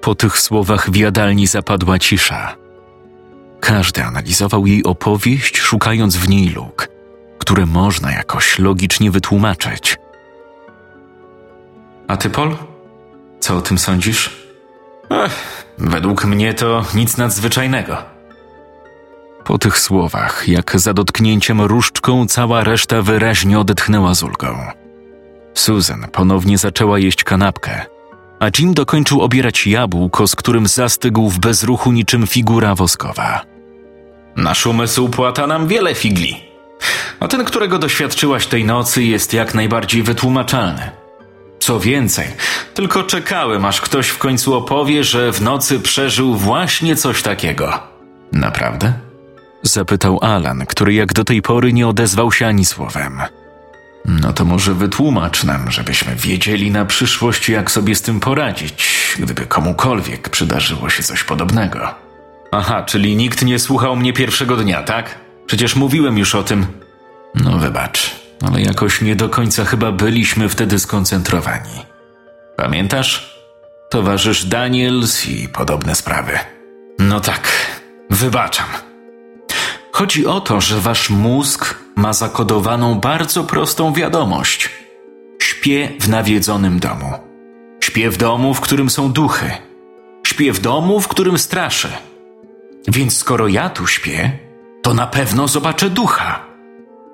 Po 0.00 0.14
tych 0.14 0.38
słowach 0.38 0.90
w 0.90 0.96
jadalni 0.96 1.46
zapadła 1.46 1.98
cisza. 1.98 2.56
Każdy 3.60 4.04
analizował 4.04 4.66
jej 4.66 4.84
opowieść, 4.84 5.58
szukając 5.58 6.16
w 6.16 6.28
niej 6.28 6.48
luk, 6.48 6.88
które 7.38 7.66
można 7.66 8.12
jakoś 8.12 8.58
logicznie 8.58 9.10
wytłumaczyć. 9.10 9.96
A 12.08 12.16
ty, 12.16 12.30
Pol? 12.30 12.56
Co 13.40 13.56
o 13.56 13.60
tym 13.60 13.78
sądzisz? 13.78 14.41
Ech, 15.12 15.64
według 15.78 16.24
mnie 16.24 16.54
to 16.54 16.84
nic 16.94 17.16
nadzwyczajnego. 17.16 17.96
Po 19.44 19.58
tych 19.58 19.78
słowach, 19.78 20.48
jak 20.48 20.80
za 20.80 20.94
dotknięciem 20.94 21.60
różdżką, 21.60 22.26
cała 22.26 22.64
reszta 22.64 23.02
wyraźnie 23.02 23.58
odetchnęła 23.58 24.14
z 24.14 24.22
ulgą. 24.22 24.58
Susan 25.54 26.06
ponownie 26.12 26.58
zaczęła 26.58 26.98
jeść 26.98 27.24
kanapkę, 27.24 27.86
a 28.40 28.46
Jim 28.58 28.74
dokończył 28.74 29.20
obierać 29.20 29.66
jabłko, 29.66 30.26
z 30.26 30.36
którym 30.36 30.66
zastygł 30.66 31.28
w 31.28 31.38
bezruchu 31.38 31.92
niczym 31.92 32.26
figura 32.26 32.74
woskowa. 32.74 33.40
Nasz 34.36 34.66
umysł 34.66 35.08
płata 35.08 35.46
nam 35.46 35.66
wiele 35.66 35.94
figli. 35.94 36.44
A 37.20 37.28
ten, 37.28 37.44
którego 37.44 37.78
doświadczyłaś 37.78 38.46
tej 38.46 38.64
nocy, 38.64 39.02
jest 39.02 39.32
jak 39.32 39.54
najbardziej 39.54 40.02
wytłumaczalny. 40.02 41.01
Co 41.62 41.80
więcej, 41.80 42.26
tylko 42.74 43.02
czekałem, 43.02 43.64
aż 43.64 43.80
ktoś 43.80 44.08
w 44.08 44.18
końcu 44.18 44.54
opowie, 44.54 45.04
że 45.04 45.32
w 45.32 45.42
nocy 45.42 45.80
przeżył 45.80 46.34
właśnie 46.34 46.96
coś 46.96 47.22
takiego. 47.22 47.80
Naprawdę? 48.32 48.92
Zapytał 49.62 50.18
Alan, 50.22 50.66
który 50.66 50.94
jak 50.94 51.12
do 51.12 51.24
tej 51.24 51.42
pory 51.42 51.72
nie 51.72 51.88
odezwał 51.88 52.32
się 52.32 52.46
ani 52.46 52.64
słowem. 52.64 53.20
No 54.04 54.32
to 54.32 54.44
może 54.44 54.74
wytłumacz 54.74 55.44
nam, 55.44 55.70
żebyśmy 55.70 56.16
wiedzieli 56.16 56.70
na 56.70 56.84
przyszłość, 56.84 57.48
jak 57.48 57.70
sobie 57.70 57.94
z 57.94 58.02
tym 58.02 58.20
poradzić, 58.20 59.16
gdyby 59.18 59.46
komukolwiek 59.46 60.28
przydarzyło 60.28 60.90
się 60.90 61.02
coś 61.02 61.24
podobnego. 61.24 61.94
Aha, 62.52 62.82
czyli 62.82 63.16
nikt 63.16 63.42
nie 63.42 63.58
słuchał 63.58 63.96
mnie 63.96 64.12
pierwszego 64.12 64.56
dnia, 64.56 64.82
tak? 64.82 65.18
Przecież 65.46 65.76
mówiłem 65.76 66.18
już 66.18 66.34
o 66.34 66.42
tym. 66.42 66.66
No 67.34 67.58
wybacz, 67.58 68.21
ale 68.46 68.62
jakoś 68.62 69.00
nie 69.00 69.16
do 69.16 69.28
końca 69.28 69.64
chyba 69.64 69.92
byliśmy 69.92 70.48
wtedy 70.48 70.78
skoncentrowani. 70.78 71.86
Pamiętasz? 72.56 73.42
Towarzysz 73.90 74.44
Daniels 74.44 75.28
i 75.28 75.48
podobne 75.48 75.94
sprawy. 75.94 76.38
No 76.98 77.20
tak, 77.20 77.48
wybaczam. 78.10 78.66
Chodzi 79.92 80.26
o 80.26 80.40
to, 80.40 80.60
że 80.60 80.80
wasz 80.80 81.10
mózg 81.10 81.78
ma 81.96 82.12
zakodowaną 82.12 82.94
bardzo 82.94 83.44
prostą 83.44 83.92
wiadomość. 83.92 84.70
Śpię 85.42 85.92
w 86.00 86.08
nawiedzonym 86.08 86.80
domu. 86.80 87.12
Śpię 87.80 88.10
w 88.10 88.16
domu, 88.16 88.54
w 88.54 88.60
którym 88.60 88.90
są 88.90 89.12
duchy. 89.12 89.50
Śpię 90.26 90.52
w 90.52 90.60
domu, 90.60 91.00
w 91.00 91.08
którym 91.08 91.38
straszę. 91.38 91.88
Więc 92.88 93.18
skoro 93.18 93.48
ja 93.48 93.70
tu 93.70 93.86
śpię, 93.86 94.38
to 94.82 94.94
na 94.94 95.06
pewno 95.06 95.48
zobaczę 95.48 95.90
ducha. 95.90 96.51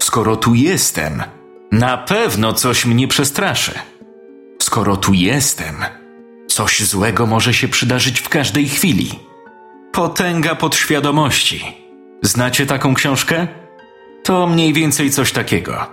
Skoro 0.08 0.36
tu 0.36 0.54
jestem, 0.54 1.22
na 1.72 1.96
pewno 1.96 2.52
coś 2.52 2.84
mnie 2.84 3.08
przestraszy. 3.08 3.72
Skoro 4.62 4.96
tu 4.96 5.12
jestem, 5.12 5.74
coś 6.46 6.82
złego 6.82 7.26
może 7.26 7.54
się 7.54 7.68
przydarzyć 7.68 8.20
w 8.20 8.28
każdej 8.28 8.68
chwili. 8.68 9.10
Potęga 9.92 10.54
podświadomości. 10.54 11.64
Znacie 12.22 12.66
taką 12.66 12.94
książkę? 12.94 13.48
To 14.24 14.46
mniej 14.46 14.72
więcej 14.72 15.10
coś 15.10 15.32
takiego. 15.32 15.86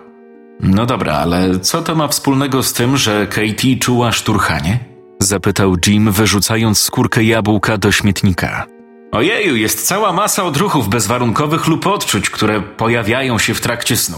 No 0.60 0.86
dobra, 0.86 1.14
ale 1.14 1.60
co 1.60 1.82
to 1.82 1.96
ma 1.96 2.08
wspólnego 2.08 2.64
z 2.64 2.74
tym, 2.74 2.98
że 2.98 3.28
Katie 3.28 3.78
czuła 3.80 4.12
szturchanie? 4.12 4.80
Zapytał 5.20 5.76
Jim, 5.88 6.12
wyrzucając 6.12 6.80
skórkę 6.80 7.24
jabłka 7.24 7.78
do 7.78 7.92
śmietnika. 7.92 8.75
Ojeju, 9.12 9.56
jest 9.56 9.88
cała 9.88 10.14
masa 10.14 10.44
odruchów 10.44 10.90
bezwarunkowych 10.90 11.68
lub 11.68 11.88
odczuć, 11.88 12.30
które 12.30 12.62
pojawiają 12.62 13.40
się 13.40 13.54
w 13.54 13.62
trakcie 13.62 13.98
snu. 13.98 14.18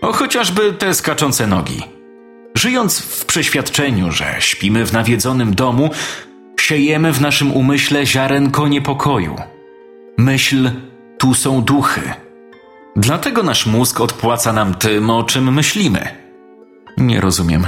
O 0.00 0.12
chociażby 0.12 0.72
te 0.72 0.94
skaczące 0.94 1.46
nogi. 1.46 1.82
Żyjąc 2.54 3.00
w 3.00 3.24
przeświadczeniu, 3.24 4.12
że 4.12 4.36
śpimy 4.38 4.86
w 4.86 4.92
nawiedzonym 4.92 5.54
domu, 5.54 5.90
siejemy 6.60 7.12
w 7.12 7.20
naszym 7.20 7.52
umyśle 7.52 8.06
ziarenko 8.06 8.68
niepokoju. 8.68 9.36
Myśl, 10.18 10.70
tu 11.18 11.34
są 11.34 11.62
duchy. 11.62 12.00
Dlatego 12.96 13.42
nasz 13.42 13.66
mózg 13.66 14.00
odpłaca 14.00 14.52
nam 14.52 14.74
tym, 14.74 15.10
o 15.10 15.24
czym 15.24 15.54
myślimy. 15.54 16.08
Nie 16.98 17.20
rozumiem. 17.20 17.66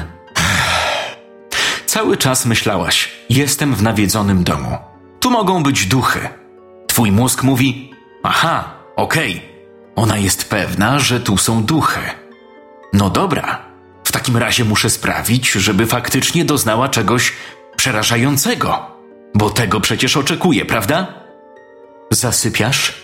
Cały 1.87 2.17
czas 2.17 2.47
myślałaś, 2.47 3.11
jestem 3.31 3.75
w 3.75 3.83
nawiedzonym 3.83 4.45
domu. 4.45 4.79
Tu 5.21 5.31
mogą 5.31 5.63
być 5.63 5.87
duchy. 5.87 6.29
Twój 6.89 7.13
mózg 7.13 7.43
mówi: 7.43 7.91
Aha, 8.23 8.75
okej, 8.97 9.37
okay. 9.37 9.49
ona 9.97 10.17
jest 10.17 10.51
pewna, 10.51 10.99
że 10.99 11.21
tu 11.21 11.37
są 11.37 11.63
duchy. 11.65 12.01
No 12.93 13.11
dobra, 13.11 13.69
w 14.05 14.13
takim 14.13 14.37
razie 14.37 14.65
muszę 14.65 14.91
sprawić, 14.91 15.51
żeby 15.51 15.87
faktycznie 15.87 16.45
doznała 16.45 16.89
czegoś 16.89 17.33
przerażającego, 17.77 18.87
bo 19.35 19.51
tego 19.51 19.81
przecież 19.81 20.17
oczekuję, 20.17 20.65
prawda? 20.65 21.07
Zasypiasz? 22.11 22.95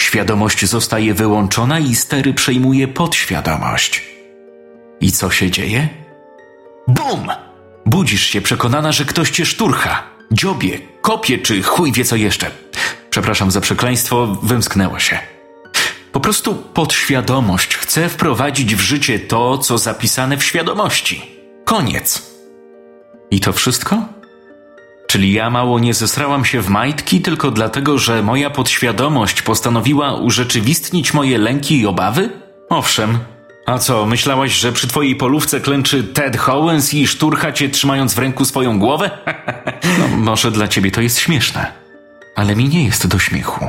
Świadomość 0.00 0.64
zostaje 0.64 1.14
wyłączona 1.14 1.78
i 1.78 1.94
stery 1.94 2.34
przejmuje 2.34 2.88
podświadomość. 2.88 4.04
I 5.00 5.12
co 5.12 5.30
się 5.30 5.50
dzieje? 5.50 5.88
Bum! 6.88 7.28
Budzisz 7.86 8.26
się 8.26 8.40
przekonana, 8.40 8.92
że 8.92 9.04
ktoś 9.04 9.30
cię 9.30 9.46
szturcha, 9.46 10.02
dziobie, 10.32 10.78
kopie 11.02 11.38
czy 11.38 11.62
chuj 11.62 11.92
wie 11.92 12.04
co 12.04 12.16
jeszcze. 12.16 12.50
Przepraszam 13.10 13.50
za 13.50 13.60
przekleństwo, 13.60 14.26
wymsknęło 14.42 14.98
się. 14.98 15.18
Po 16.12 16.20
prostu 16.20 16.54
podświadomość 16.54 17.76
chce 17.76 18.08
wprowadzić 18.08 18.74
w 18.74 18.80
życie 18.80 19.18
to, 19.18 19.58
co 19.58 19.78
zapisane 19.78 20.36
w 20.36 20.44
świadomości. 20.44 21.22
Koniec. 21.64 22.22
I 23.30 23.40
to 23.40 23.52
wszystko? 23.52 24.02
Czyli 25.08 25.32
ja 25.32 25.50
mało 25.50 25.78
nie 25.78 25.94
zesrałam 25.94 26.44
się 26.44 26.60
w 26.60 26.68
majtki 26.68 27.20
tylko 27.20 27.50
dlatego, 27.50 27.98
że 27.98 28.22
moja 28.22 28.50
podświadomość 28.50 29.42
postanowiła 29.42 30.14
urzeczywistnić 30.14 31.14
moje 31.14 31.38
lęki 31.38 31.80
i 31.80 31.86
obawy? 31.86 32.30
Owszem. 32.68 33.18
A 33.66 33.78
co, 33.78 34.06
myślałaś, 34.06 34.52
że 34.52 34.72
przy 34.72 34.88
twojej 34.88 35.16
polówce 35.16 35.60
klęczy 35.60 36.04
Ted 36.04 36.36
Howens 36.36 36.94
i 36.94 37.06
szturcha 37.06 37.52
cię 37.52 37.68
trzymając 37.68 38.14
w 38.14 38.18
ręku 38.18 38.44
swoją 38.44 38.78
głowę? 38.78 39.10
no, 39.98 40.08
może 40.16 40.50
dla 40.50 40.68
ciebie 40.68 40.90
to 40.90 41.00
jest 41.00 41.18
śmieszne, 41.18 41.72
ale 42.36 42.56
mi 42.56 42.68
nie 42.68 42.84
jest 42.84 43.06
do 43.06 43.18
śmiechu. 43.18 43.66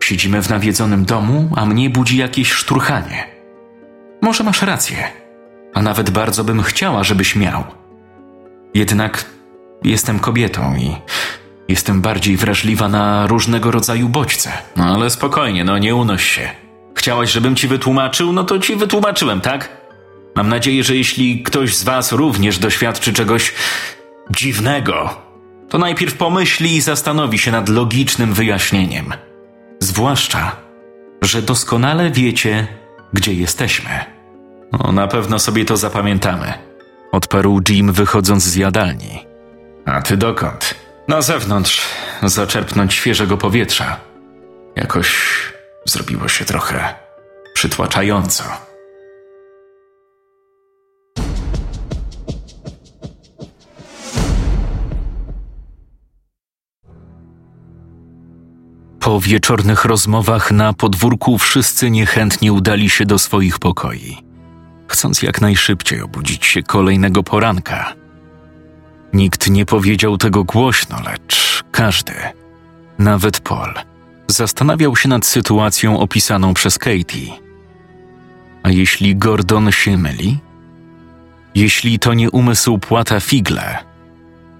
Siedzimy 0.00 0.42
w 0.42 0.50
nawiedzonym 0.50 1.04
domu, 1.04 1.50
a 1.56 1.66
mnie 1.66 1.90
budzi 1.90 2.16
jakieś 2.16 2.52
szturchanie. 2.52 3.26
Może 4.22 4.44
masz 4.44 4.62
rację. 4.62 5.08
a 5.74 5.82
nawet 5.82 6.10
bardzo 6.10 6.44
bym 6.44 6.62
chciała, 6.62 7.04
żebyś 7.04 7.36
miał. 7.36 7.64
Jednak 8.74 9.24
jestem 9.84 10.18
kobietą 10.18 10.76
i 10.76 10.96
jestem 11.68 12.00
bardziej 12.00 12.36
wrażliwa 12.36 12.88
na 12.88 13.26
różnego 13.26 13.70
rodzaju 13.70 14.08
bodźce. 14.08 14.52
No 14.76 14.84
ale 14.94 15.10
spokojnie, 15.10 15.64
no 15.64 15.78
nie 15.78 15.94
unoś 15.94 16.24
się. 16.24 16.50
Chciałaś, 16.94 17.32
żebym 17.32 17.56
ci 17.56 17.68
wytłumaczył, 17.68 18.32
no 18.32 18.44
to 18.44 18.58
ci 18.58 18.76
wytłumaczyłem, 18.76 19.40
tak? 19.40 19.68
Mam 20.36 20.48
nadzieję, 20.48 20.84
że 20.84 20.96
jeśli 20.96 21.42
ktoś 21.42 21.76
z 21.76 21.84
was 21.84 22.12
również 22.12 22.58
doświadczy 22.58 23.12
czegoś 23.12 23.52
dziwnego, 24.30 25.10
to 25.68 25.78
najpierw 25.78 26.16
pomyśli 26.16 26.76
i 26.76 26.80
zastanowi 26.80 27.38
się 27.38 27.52
nad 27.52 27.68
logicznym 27.68 28.34
wyjaśnieniem. 28.34 29.12
Zwłaszcza, 29.80 30.56
że 31.22 31.42
doskonale 31.42 32.10
wiecie, 32.10 32.66
gdzie 33.12 33.34
jesteśmy. 33.34 33.90
No, 34.72 34.92
na 34.92 35.08
pewno 35.08 35.38
sobie 35.38 35.64
to 35.64 35.76
zapamiętamy. 35.76 36.52
Odparł 37.12 37.60
Jim, 37.68 37.92
wychodząc 37.92 38.42
z 38.42 38.56
jadalni. 38.56 39.26
A 39.84 40.02
ty 40.02 40.16
dokąd? 40.16 40.74
Na 41.08 41.22
zewnątrz, 41.22 41.82
zaczerpnąć 42.22 42.94
świeżego 42.94 43.36
powietrza. 43.36 44.00
Jakoś 44.76 45.16
zrobiło 45.84 46.28
się 46.28 46.44
trochę 46.44 46.94
przytłaczająco. 47.54 48.44
Po 59.02 59.20
wieczornych 59.20 59.84
rozmowach 59.84 60.50
na 60.50 60.72
podwórku 60.72 61.38
wszyscy 61.38 61.90
niechętnie 61.90 62.52
udali 62.52 62.90
się 62.90 63.06
do 63.06 63.18
swoich 63.18 63.58
pokoi, 63.58 64.16
chcąc 64.88 65.22
jak 65.22 65.40
najszybciej 65.40 66.00
obudzić 66.00 66.46
się 66.46 66.62
kolejnego 66.62 67.22
poranka. 67.22 67.94
Nikt 69.12 69.50
nie 69.50 69.66
powiedział 69.66 70.18
tego 70.18 70.44
głośno, 70.44 70.96
lecz 71.04 71.64
każdy, 71.70 72.12
nawet 72.98 73.40
Paul, 73.40 73.74
zastanawiał 74.28 74.96
się 74.96 75.08
nad 75.08 75.26
sytuacją 75.26 76.00
opisaną 76.00 76.54
przez 76.54 76.78
Katie. 76.78 77.32
A 78.62 78.70
jeśli 78.70 79.16
Gordon 79.16 79.72
się 79.72 79.98
myli? 79.98 80.38
Jeśli 81.54 81.98
to 81.98 82.14
nie 82.14 82.30
umysł 82.30 82.78
płata 82.78 83.20
figle, 83.20 83.78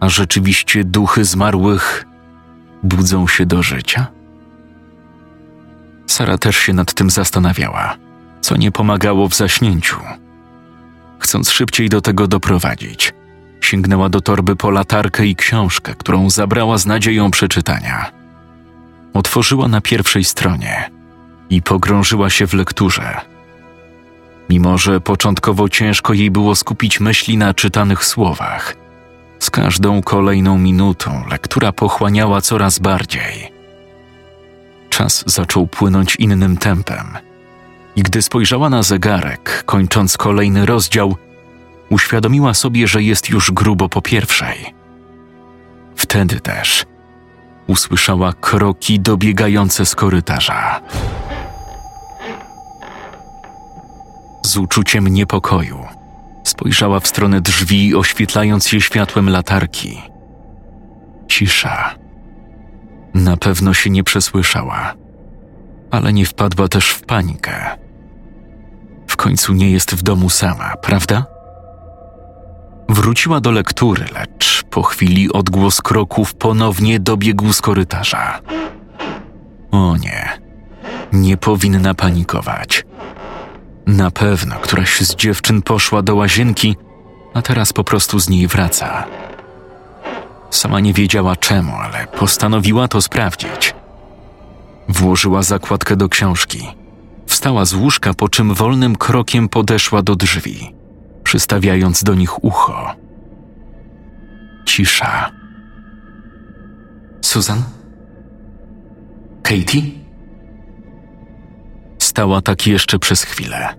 a 0.01 0.09
rzeczywiście 0.09 0.85
duchy 0.85 1.25
zmarłych 1.25 2.07
budzą 2.83 3.29
się 3.29 3.47
do 3.47 3.63
życia? 3.63 4.22
Sara 6.13 6.39
też 6.39 6.57
się 6.57 6.73
nad 6.73 6.95
tym 6.95 7.11
zastanawiała, 7.11 7.97
co 8.41 8.57
nie 8.57 8.73
pomagało 8.73 9.29
w 9.29 9.35
zaśnięciu. 9.35 9.97
Chcąc 11.19 11.51
szybciej 11.51 11.89
do 11.89 12.01
tego 12.01 12.27
doprowadzić, 12.27 13.15
sięgnęła 13.61 14.09
do 14.09 14.21
torby 14.21 14.57
po 14.57 14.71
latarkę 14.71 15.27
i 15.27 15.37
książkę, 15.37 15.95
którą 15.99 16.31
zabrała 16.31 16.79
z 16.79 16.87
nadzieją 16.87 17.31
przeczytania. 17.31 18.11
Otworzyła 19.15 19.69
na 19.69 19.81
pierwszej 19.81 20.25
stronie 20.25 20.91
i 21.51 21.63
pogrążyła 21.63 22.31
się 22.31 22.47
w 22.47 22.55
lekturze. 22.55 23.21
Mimo, 24.51 24.79
że 24.79 25.01
początkowo 25.01 25.69
ciężko 25.69 26.13
jej 26.13 26.31
było 26.31 26.57
skupić 26.57 27.01
myśli 27.01 27.37
na 27.37 27.55
czytanych 27.55 28.05
słowach, 28.05 28.77
z 29.39 29.51
każdą 29.51 30.03
kolejną 30.03 30.59
minutą 30.59 31.25
lektura 31.31 31.73
pochłaniała 31.73 32.41
coraz 32.41 32.79
bardziej. 32.79 33.62
Czas 34.93 35.25
zaczął 35.27 35.67
płynąć 35.67 36.17
innym 36.17 36.57
tempem. 36.57 37.19
I 37.97 38.03
gdy 38.03 38.23
spojrzała 38.23 38.71
na 38.71 38.83
zegarek, 38.83 39.63
kończąc 39.67 40.17
kolejny 40.17 40.67
rozdział, 40.67 41.17
uświadomiła 41.91 42.55
sobie, 42.55 42.87
że 42.87 43.03
jest 43.03 43.29
już 43.31 43.51
grubo 43.51 43.89
po 43.89 44.03
pierwszej. 44.03 44.75
Wtedy 45.97 46.41
też 46.41 46.85
usłyszała 47.67 48.33
kroki 48.33 49.01
dobiegające 49.01 49.87
z 49.87 49.95
korytarza. 49.95 50.81
Z 54.47 54.57
uczuciem 54.57 55.09
niepokoju 55.09 55.87
spojrzała 56.45 57.01
w 57.01 57.07
stronę 57.07 57.41
drzwi, 57.41 57.95
oświetlając 57.95 58.73
je 58.73 58.81
światłem 58.81 59.31
latarki. 59.31 60.03
Cisza. 61.29 62.02
Na 63.15 63.37
pewno 63.37 63.75
się 63.75 63.91
nie 63.91 64.05
przesłyszała, 64.05 64.95
ale 65.91 66.13
nie 66.13 66.27
wpadła 66.27 66.69
też 66.69 66.91
w 66.91 67.03
panikę. 67.03 67.79
W 69.09 69.17
końcu 69.17 69.53
nie 69.53 69.71
jest 69.71 69.95
w 69.95 70.03
domu 70.03 70.31
sama, 70.31 70.77
prawda? 70.83 71.27
Wróciła 72.89 73.41
do 73.41 73.51
lektury, 73.51 74.05
lecz 74.15 74.63
po 74.71 74.83
chwili 74.83 75.33
odgłos 75.33 75.83
kroków 75.83 76.35
ponownie 76.35 77.01
dobiegł 77.01 77.53
z 77.53 77.61
korytarza. 77.61 78.41
O 79.71 79.97
nie, 79.97 80.29
nie 81.13 81.37
powinna 81.37 81.95
panikować. 81.95 82.85
Na 83.87 84.11
pewno 84.11 84.57
któraś 84.57 85.01
z 85.01 85.17
dziewczyn 85.17 85.63
poszła 85.63 86.03
do 86.03 86.15
łazienki, 86.15 86.77
a 87.35 87.43
teraz 87.43 87.73
po 87.73 87.85
prostu 87.85 88.21
z 88.21 88.29
niej 88.29 88.47
wraca. 88.47 89.05
Sama 90.53 90.81
nie 90.81 90.93
wiedziała 90.93 91.37
czemu, 91.37 91.77
ale 91.77 92.07
postanowiła 92.07 92.89
to 92.89 93.03
sprawdzić. 93.03 93.75
Włożyła 94.89 95.43
zakładkę 95.43 95.97
do 95.97 96.09
książki. 96.09 96.69
Wstała 97.27 97.65
z 97.65 97.75
łóżka, 97.75 98.15
po 98.15 98.29
czym 98.29 98.55
wolnym 98.55 98.97
krokiem 98.97 99.49
podeszła 99.49 100.03
do 100.03 100.17
drzwi, 100.17 100.75
przystawiając 101.25 102.03
do 102.03 102.15
nich 102.15 102.45
ucho. 102.45 102.95
Cisza. 104.67 105.31
Susan? 107.21 107.63
Katie? 109.43 109.83
Stała 111.99 112.41
tak 112.41 112.67
jeszcze 112.67 112.99
przez 112.99 113.23
chwilę, 113.23 113.75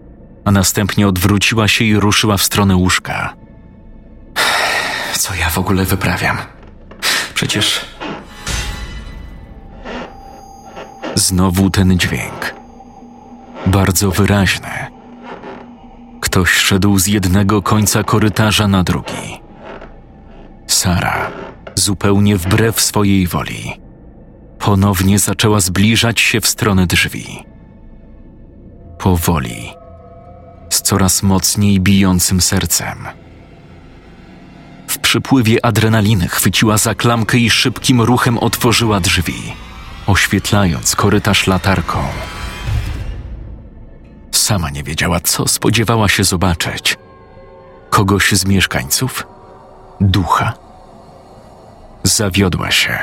a 0.46 0.52
następnie 0.52 1.08
odwróciła 1.08 1.68
się 1.68 1.86
i 1.86 1.96
ruszyła 1.96 2.38
w 2.38 2.44
stronę 2.44 2.76
łóżka. 2.76 3.34
Co 5.14 5.36
ja 5.36 5.50
w 5.50 5.58
ogóle 5.58 5.86
wyprawiam? 5.86 6.38
Przecież 7.34 7.86
Znowu 11.16 11.70
ten 11.70 12.00
dźwięk. 12.00 12.56
Bardzo 13.66 14.12
wyraźny. 14.12 14.70
Ktoś 16.22 16.50
szedł 16.50 17.00
z 17.00 17.08
jednego 17.08 17.62
końca 17.62 18.04
korytarza 18.04 18.68
na 18.68 18.84
drugi. 18.84 19.42
Sara, 20.68 21.32
zupełnie 21.76 22.38
wbrew 22.38 22.82
swojej 22.82 23.28
woli, 23.28 23.74
ponownie 24.60 25.20
zaczęła 25.20 25.60
zbliżać 25.60 26.22
się 26.22 26.42
w 26.42 26.48
stronę 26.48 26.88
drzwi. 26.88 27.46
Powoli, 29.00 29.72
z 30.70 30.82
coraz 30.82 31.24
mocniej 31.24 31.80
bijącym 31.80 32.42
sercem. 32.42 32.98
W 34.94 35.00
przypływie 35.00 35.66
adrenaliny 35.66 36.28
chwyciła 36.28 36.78
za 36.78 36.96
klamkę 36.96 37.38
i 37.38 37.50
szybkim 37.50 38.02
ruchem 38.02 38.38
otworzyła 38.38 39.00
drzwi, 39.00 39.54
oświetlając 40.08 40.96
korytarz 40.96 41.48
latarką. 41.48 42.00
Sama 44.32 44.70
nie 44.70 44.84
wiedziała, 44.84 45.20
co 45.20 45.48
spodziewała 45.48 46.10
się 46.10 46.24
zobaczyć. 46.24 46.98
Kogoś 47.90 48.32
z 48.32 48.46
mieszkańców? 48.46 49.28
Ducha? 50.02 50.54
Zawiodła 52.04 52.72
się, 52.72 52.98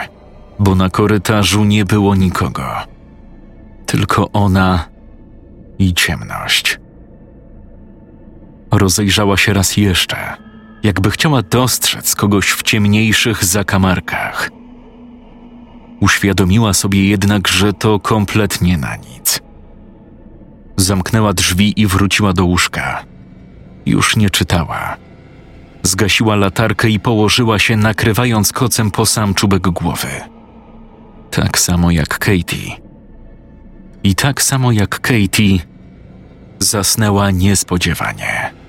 bo 0.59 0.75
na 0.75 0.91
korytarzu 0.91 1.65
nie 1.65 1.85
było 1.85 2.15
nikogo. 2.15 2.67
Tylko 3.87 4.33
ona 4.33 4.89
i 5.79 5.95
ciemność. 5.95 6.81
Rozejrzała 8.71 9.37
się 9.37 9.53
raz 9.53 9.77
jeszcze, 9.77 10.50
jakby 10.83 11.11
chciała 11.11 11.43
dostrzec 11.43 12.15
kogoś 12.15 12.51
w 12.51 12.63
ciemniejszych 12.63 13.45
zakamarkach. 13.45 14.51
Uświadomiła 16.01 16.73
sobie 16.73 17.09
jednak, 17.09 17.49
że 17.49 17.73
to 17.73 18.01
kompletnie 18.01 18.79
na 18.79 18.97
nic. 18.97 19.41
Zamknęła 20.77 21.33
drzwi 21.33 21.81
i 21.81 21.87
wróciła 21.87 22.33
do 22.33 22.45
łóżka. 22.45 23.05
Już 23.87 24.17
nie 24.17 24.31
czytała. 24.31 24.97
Zgasiła 25.83 26.37
latarkę 26.37 26.89
i 26.89 27.01
położyła 27.01 27.59
się, 27.59 27.77
nakrywając 27.77 28.53
kocem 28.53 28.91
po 28.91 29.07
sam 29.07 29.35
czubek 29.35 29.63
głowy. 29.63 30.09
Tak 31.31 31.59
samo 31.59 31.91
jak 31.91 32.19
Katie. 32.19 32.77
I 34.05 34.15
tak 34.15 34.43
samo 34.43 34.73
jak 34.73 35.01
Katie, 35.01 35.59
zasnęła 36.59 37.31
niespodziewanie. 37.31 38.60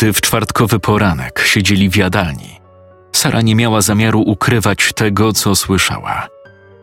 Gdy 0.00 0.12
w 0.12 0.20
czwartkowy 0.20 0.78
poranek 0.78 1.42
siedzieli 1.46 1.90
w 1.90 1.96
jadalni, 1.96 2.60
Sara 3.12 3.40
nie 3.40 3.56
miała 3.56 3.80
zamiaru 3.80 4.20
ukrywać 4.20 4.92
tego, 4.92 5.32
co 5.32 5.54
słyszała 5.56 6.28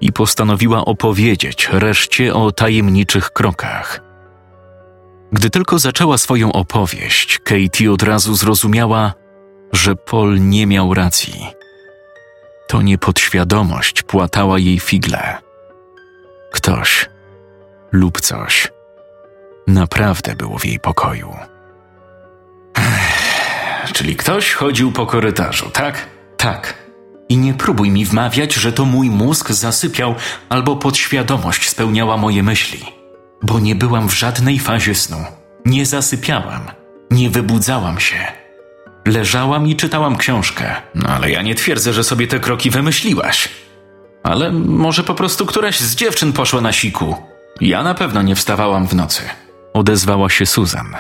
i 0.02 0.12
postanowiła 0.12 0.86
opowiedzieć 0.86 1.70
reszcie 1.72 2.34
o 2.34 2.52
tajemniczych 2.52 3.32
krokach. 3.32 4.02
Gdy 5.32 5.50
tylko 5.50 5.80
zaczęła 5.80 6.18
swoją 6.18 6.54
opowieść, 6.54 7.40
Katie 7.40 7.92
od 7.92 8.04
razu 8.04 8.36
zrozumiała, 8.36 9.14
że 9.74 9.96
Paul 9.96 10.40
nie 10.40 10.68
miał 10.68 10.94
racji. 10.94 11.48
To 12.68 12.82
nie 12.82 12.98
podświadomość 12.98 14.04
płatała 14.04 14.60
jej 14.60 14.80
figle. 14.80 15.38
Ktoś 16.52 17.10
lub 17.92 18.22
coś 18.22 18.72
naprawdę 19.68 20.36
było 20.36 20.60
w 20.60 20.66
jej 20.66 20.80
pokoju. 20.80 21.36
Czyli 23.94 24.16
ktoś 24.16 24.54
chodził 24.54 24.92
po 24.92 25.06
korytarzu, 25.06 25.70
tak? 25.70 26.08
Tak. 26.38 26.74
I 27.30 27.38
nie 27.38 27.54
próbuj 27.54 27.92
mi 27.92 28.06
wmawiać, 28.06 28.54
że 28.54 28.74
to 28.74 28.86
mój 28.86 29.10
mózg 29.10 29.52
zasypiał 29.52 30.16
albo 30.50 30.76
podświadomość 30.76 31.70
spełniała 31.70 32.18
moje 32.18 32.44
myśli. 32.44 32.86
Bo 33.44 33.60
nie 33.60 33.76
byłam 33.76 34.10
w 34.10 34.14
żadnej 34.14 34.60
fazie 34.60 34.96
snu. 34.96 35.18
Nie 35.66 35.86
zasypiałam. 35.86 36.62
Nie 37.12 37.30
wybudzałam 37.30 38.00
się. 38.00 38.18
Leżałam 39.06 39.68
i 39.68 39.76
czytałam 39.76 40.18
książkę. 40.18 40.76
No 40.96 41.10
ale 41.10 41.32
ja 41.32 41.42
nie 41.42 41.56
twierdzę, 41.56 41.94
że 41.94 42.04
sobie 42.04 42.28
te 42.28 42.40
kroki 42.40 42.70
wymyśliłaś. 42.70 43.50
Ale 44.24 44.52
może 44.52 45.04
po 45.04 45.16
prostu 45.16 45.46
któraś 45.46 45.80
z 45.80 45.96
dziewczyn 45.96 46.34
poszła 46.34 46.62
na 46.62 46.72
siku. 46.72 47.16
Ja 47.62 47.84
na 47.84 47.94
pewno 47.94 48.22
nie 48.22 48.36
wstawałam 48.36 48.88
w 48.88 48.94
nocy. 48.96 49.22
Odezwała 49.74 50.30
się 50.30 50.46
Susan. 50.46 50.96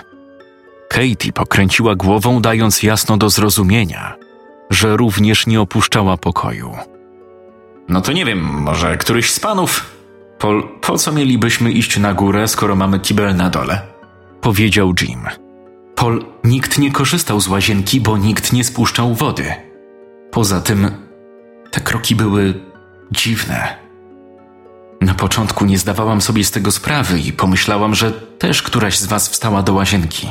Katie 0.89 1.33
pokręciła 1.33 1.95
głową, 1.95 2.41
dając 2.41 2.83
jasno 2.83 3.17
do 3.17 3.29
zrozumienia, 3.29 4.15
że 4.69 4.97
również 4.97 5.47
nie 5.47 5.61
opuszczała 5.61 6.17
pokoju. 6.17 6.75
No 7.89 8.01
to 8.01 8.11
nie 8.11 8.25
wiem, 8.25 8.39
może 8.39 8.97
któryś 8.97 9.31
z 9.31 9.39
panów. 9.39 9.85
Pol, 10.39 10.63
po 10.81 10.97
co 10.97 11.11
mielibyśmy 11.11 11.71
iść 11.71 11.97
na 11.97 12.13
górę, 12.13 12.47
skoro 12.47 12.75
mamy 12.75 12.99
kibel 12.99 13.35
na 13.35 13.49
dole? 13.49 13.81
Powiedział 14.41 14.93
Jim. 15.01 15.21
Pol, 15.95 16.25
nikt 16.43 16.77
nie 16.77 16.91
korzystał 16.91 17.41
z 17.41 17.47
łazienki, 17.47 18.01
bo 18.01 18.17
nikt 18.17 18.53
nie 18.53 18.63
spuszczał 18.63 19.13
wody. 19.13 19.53
Poza 20.31 20.61
tym, 20.61 20.91
te 21.71 21.81
kroki 21.81 22.15
były 22.15 22.53
dziwne. 23.11 23.77
Na 25.01 25.13
początku 25.13 25.65
nie 25.65 25.77
zdawałam 25.77 26.21
sobie 26.21 26.43
z 26.43 26.51
tego 26.51 26.71
sprawy 26.71 27.19
i 27.19 27.33
pomyślałam, 27.33 27.95
że 27.95 28.11
też 28.11 28.61
któraś 28.61 28.97
z 28.97 29.05
was 29.05 29.29
wstała 29.29 29.63
do 29.63 29.73
łazienki. 29.73 30.27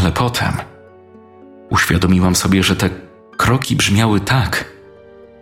Ale 0.00 0.12
potem 0.12 0.52
uświadomiłam 1.70 2.36
sobie, 2.36 2.62
że 2.62 2.76
te 2.76 2.90
kroki 3.36 3.76
brzmiały 3.76 4.20
tak, 4.20 4.72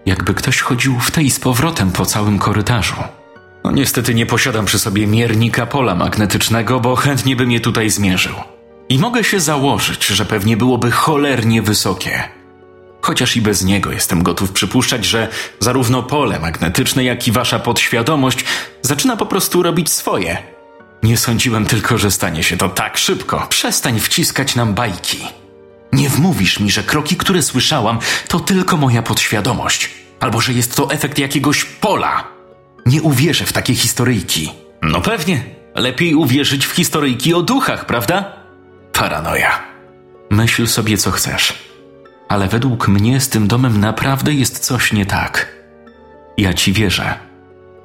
jakby 0.06 0.34
ktoś 0.34 0.60
chodził 0.60 1.00
w 1.00 1.10
tej 1.10 1.30
z 1.30 1.40
powrotem 1.40 1.92
po 1.92 2.06
całym 2.06 2.38
korytarzu. 2.38 2.94
No 3.64 3.70
niestety 3.70 4.14
nie 4.14 4.26
posiadam 4.26 4.64
przy 4.64 4.78
sobie 4.78 5.06
miernika 5.06 5.66
pola 5.66 5.94
magnetycznego, 5.94 6.80
bo 6.80 6.96
chętnie 6.96 7.36
bym 7.36 7.50
je 7.50 7.60
tutaj 7.60 7.90
zmierzył. 7.90 8.34
I 8.88 8.98
mogę 8.98 9.24
się 9.24 9.40
założyć, 9.40 10.06
że 10.06 10.24
pewnie 10.24 10.56
byłoby 10.56 10.90
cholernie 10.90 11.62
wysokie. 11.62 12.22
Chociaż 13.02 13.36
i 13.36 13.42
bez 13.42 13.64
niego 13.64 13.92
jestem 13.92 14.22
gotów 14.22 14.52
przypuszczać, 14.52 15.04
że 15.04 15.28
zarówno 15.60 16.02
pole 16.02 16.40
magnetyczne, 16.40 17.04
jak 17.04 17.28
i 17.28 17.32
wasza 17.32 17.58
podświadomość 17.58 18.44
zaczyna 18.82 19.16
po 19.16 19.26
prostu 19.26 19.62
robić 19.62 19.90
swoje. 19.90 20.53
Nie 21.04 21.16
sądziłem 21.16 21.66
tylko, 21.66 21.98
że 21.98 22.10
stanie 22.10 22.42
się 22.42 22.56
to 22.56 22.68
tak 22.68 22.98
szybko. 22.98 23.46
Przestań 23.48 24.00
wciskać 24.00 24.56
nam 24.56 24.74
bajki. 24.74 25.18
Nie 25.92 26.08
wmówisz 26.08 26.60
mi, 26.60 26.70
że 26.70 26.82
kroki, 26.82 27.16
które 27.16 27.42
słyszałam, 27.42 27.98
to 28.28 28.40
tylko 28.40 28.76
moja 28.76 29.02
podświadomość, 29.02 29.90
albo 30.20 30.40
że 30.40 30.52
jest 30.52 30.76
to 30.76 30.90
efekt 30.90 31.18
jakiegoś 31.18 31.64
pola. 31.64 32.24
Nie 32.86 33.02
uwierzę 33.02 33.46
w 33.46 33.52
takie 33.52 33.74
historyjki. 33.74 34.50
No 34.82 35.00
pewnie. 35.00 35.44
Lepiej 35.74 36.14
uwierzyć 36.14 36.66
w 36.66 36.72
historyjki 36.72 37.34
o 37.34 37.42
duchach, 37.42 37.86
prawda? 37.86 38.32
Paranoja. 38.92 39.62
Myśl 40.30 40.66
sobie, 40.66 40.98
co 40.98 41.10
chcesz. 41.10 41.52
Ale 42.28 42.48
według 42.48 42.88
mnie 42.88 43.20
z 43.20 43.28
tym 43.28 43.48
domem 43.48 43.80
naprawdę 43.80 44.32
jest 44.32 44.58
coś 44.58 44.92
nie 44.92 45.06
tak. 45.06 45.48
Ja 46.38 46.54
ci 46.54 46.72
wierzę, 46.72 47.18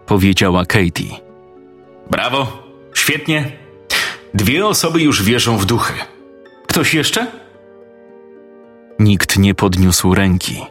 powiedziała 0.05 0.65
Katie. 0.65 1.19
Brawo, 2.11 2.68
świetnie. 2.93 3.51
Dwie 4.33 4.67
osoby 4.67 5.01
już 5.01 5.23
wierzą 5.23 5.57
w 5.57 5.65
duchy. 5.65 5.93
Ktoś 6.67 6.93
jeszcze? 6.93 7.27
Nikt 8.99 9.37
nie 9.37 9.55
podniósł 9.55 10.13
ręki 10.13 10.65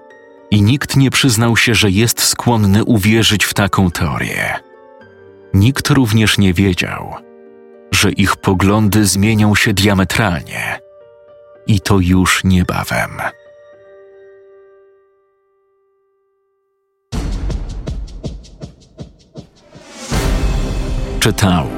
i 0.51 0.63
nikt 0.63 0.97
nie 0.97 1.11
przyznał 1.11 1.57
się, 1.57 1.75
że 1.75 1.91
jest 1.91 2.23
skłonny 2.23 2.85
uwierzyć 2.85 3.45
w 3.45 3.55
taką 3.55 3.91
teorię. 3.91 4.55
Nikt 5.55 5.91
również 5.91 6.39
nie 6.39 6.55
wiedział, 6.55 7.15
że 7.93 8.13
ich 8.13 8.37
poglądy 8.37 9.05
zmienią 9.05 9.55
się 9.55 9.75
diametralnie 9.75 10.81
i 11.67 11.81
to 11.81 11.99
już 12.01 12.45
niebawem. 12.45 13.11
Czytał 21.21 21.78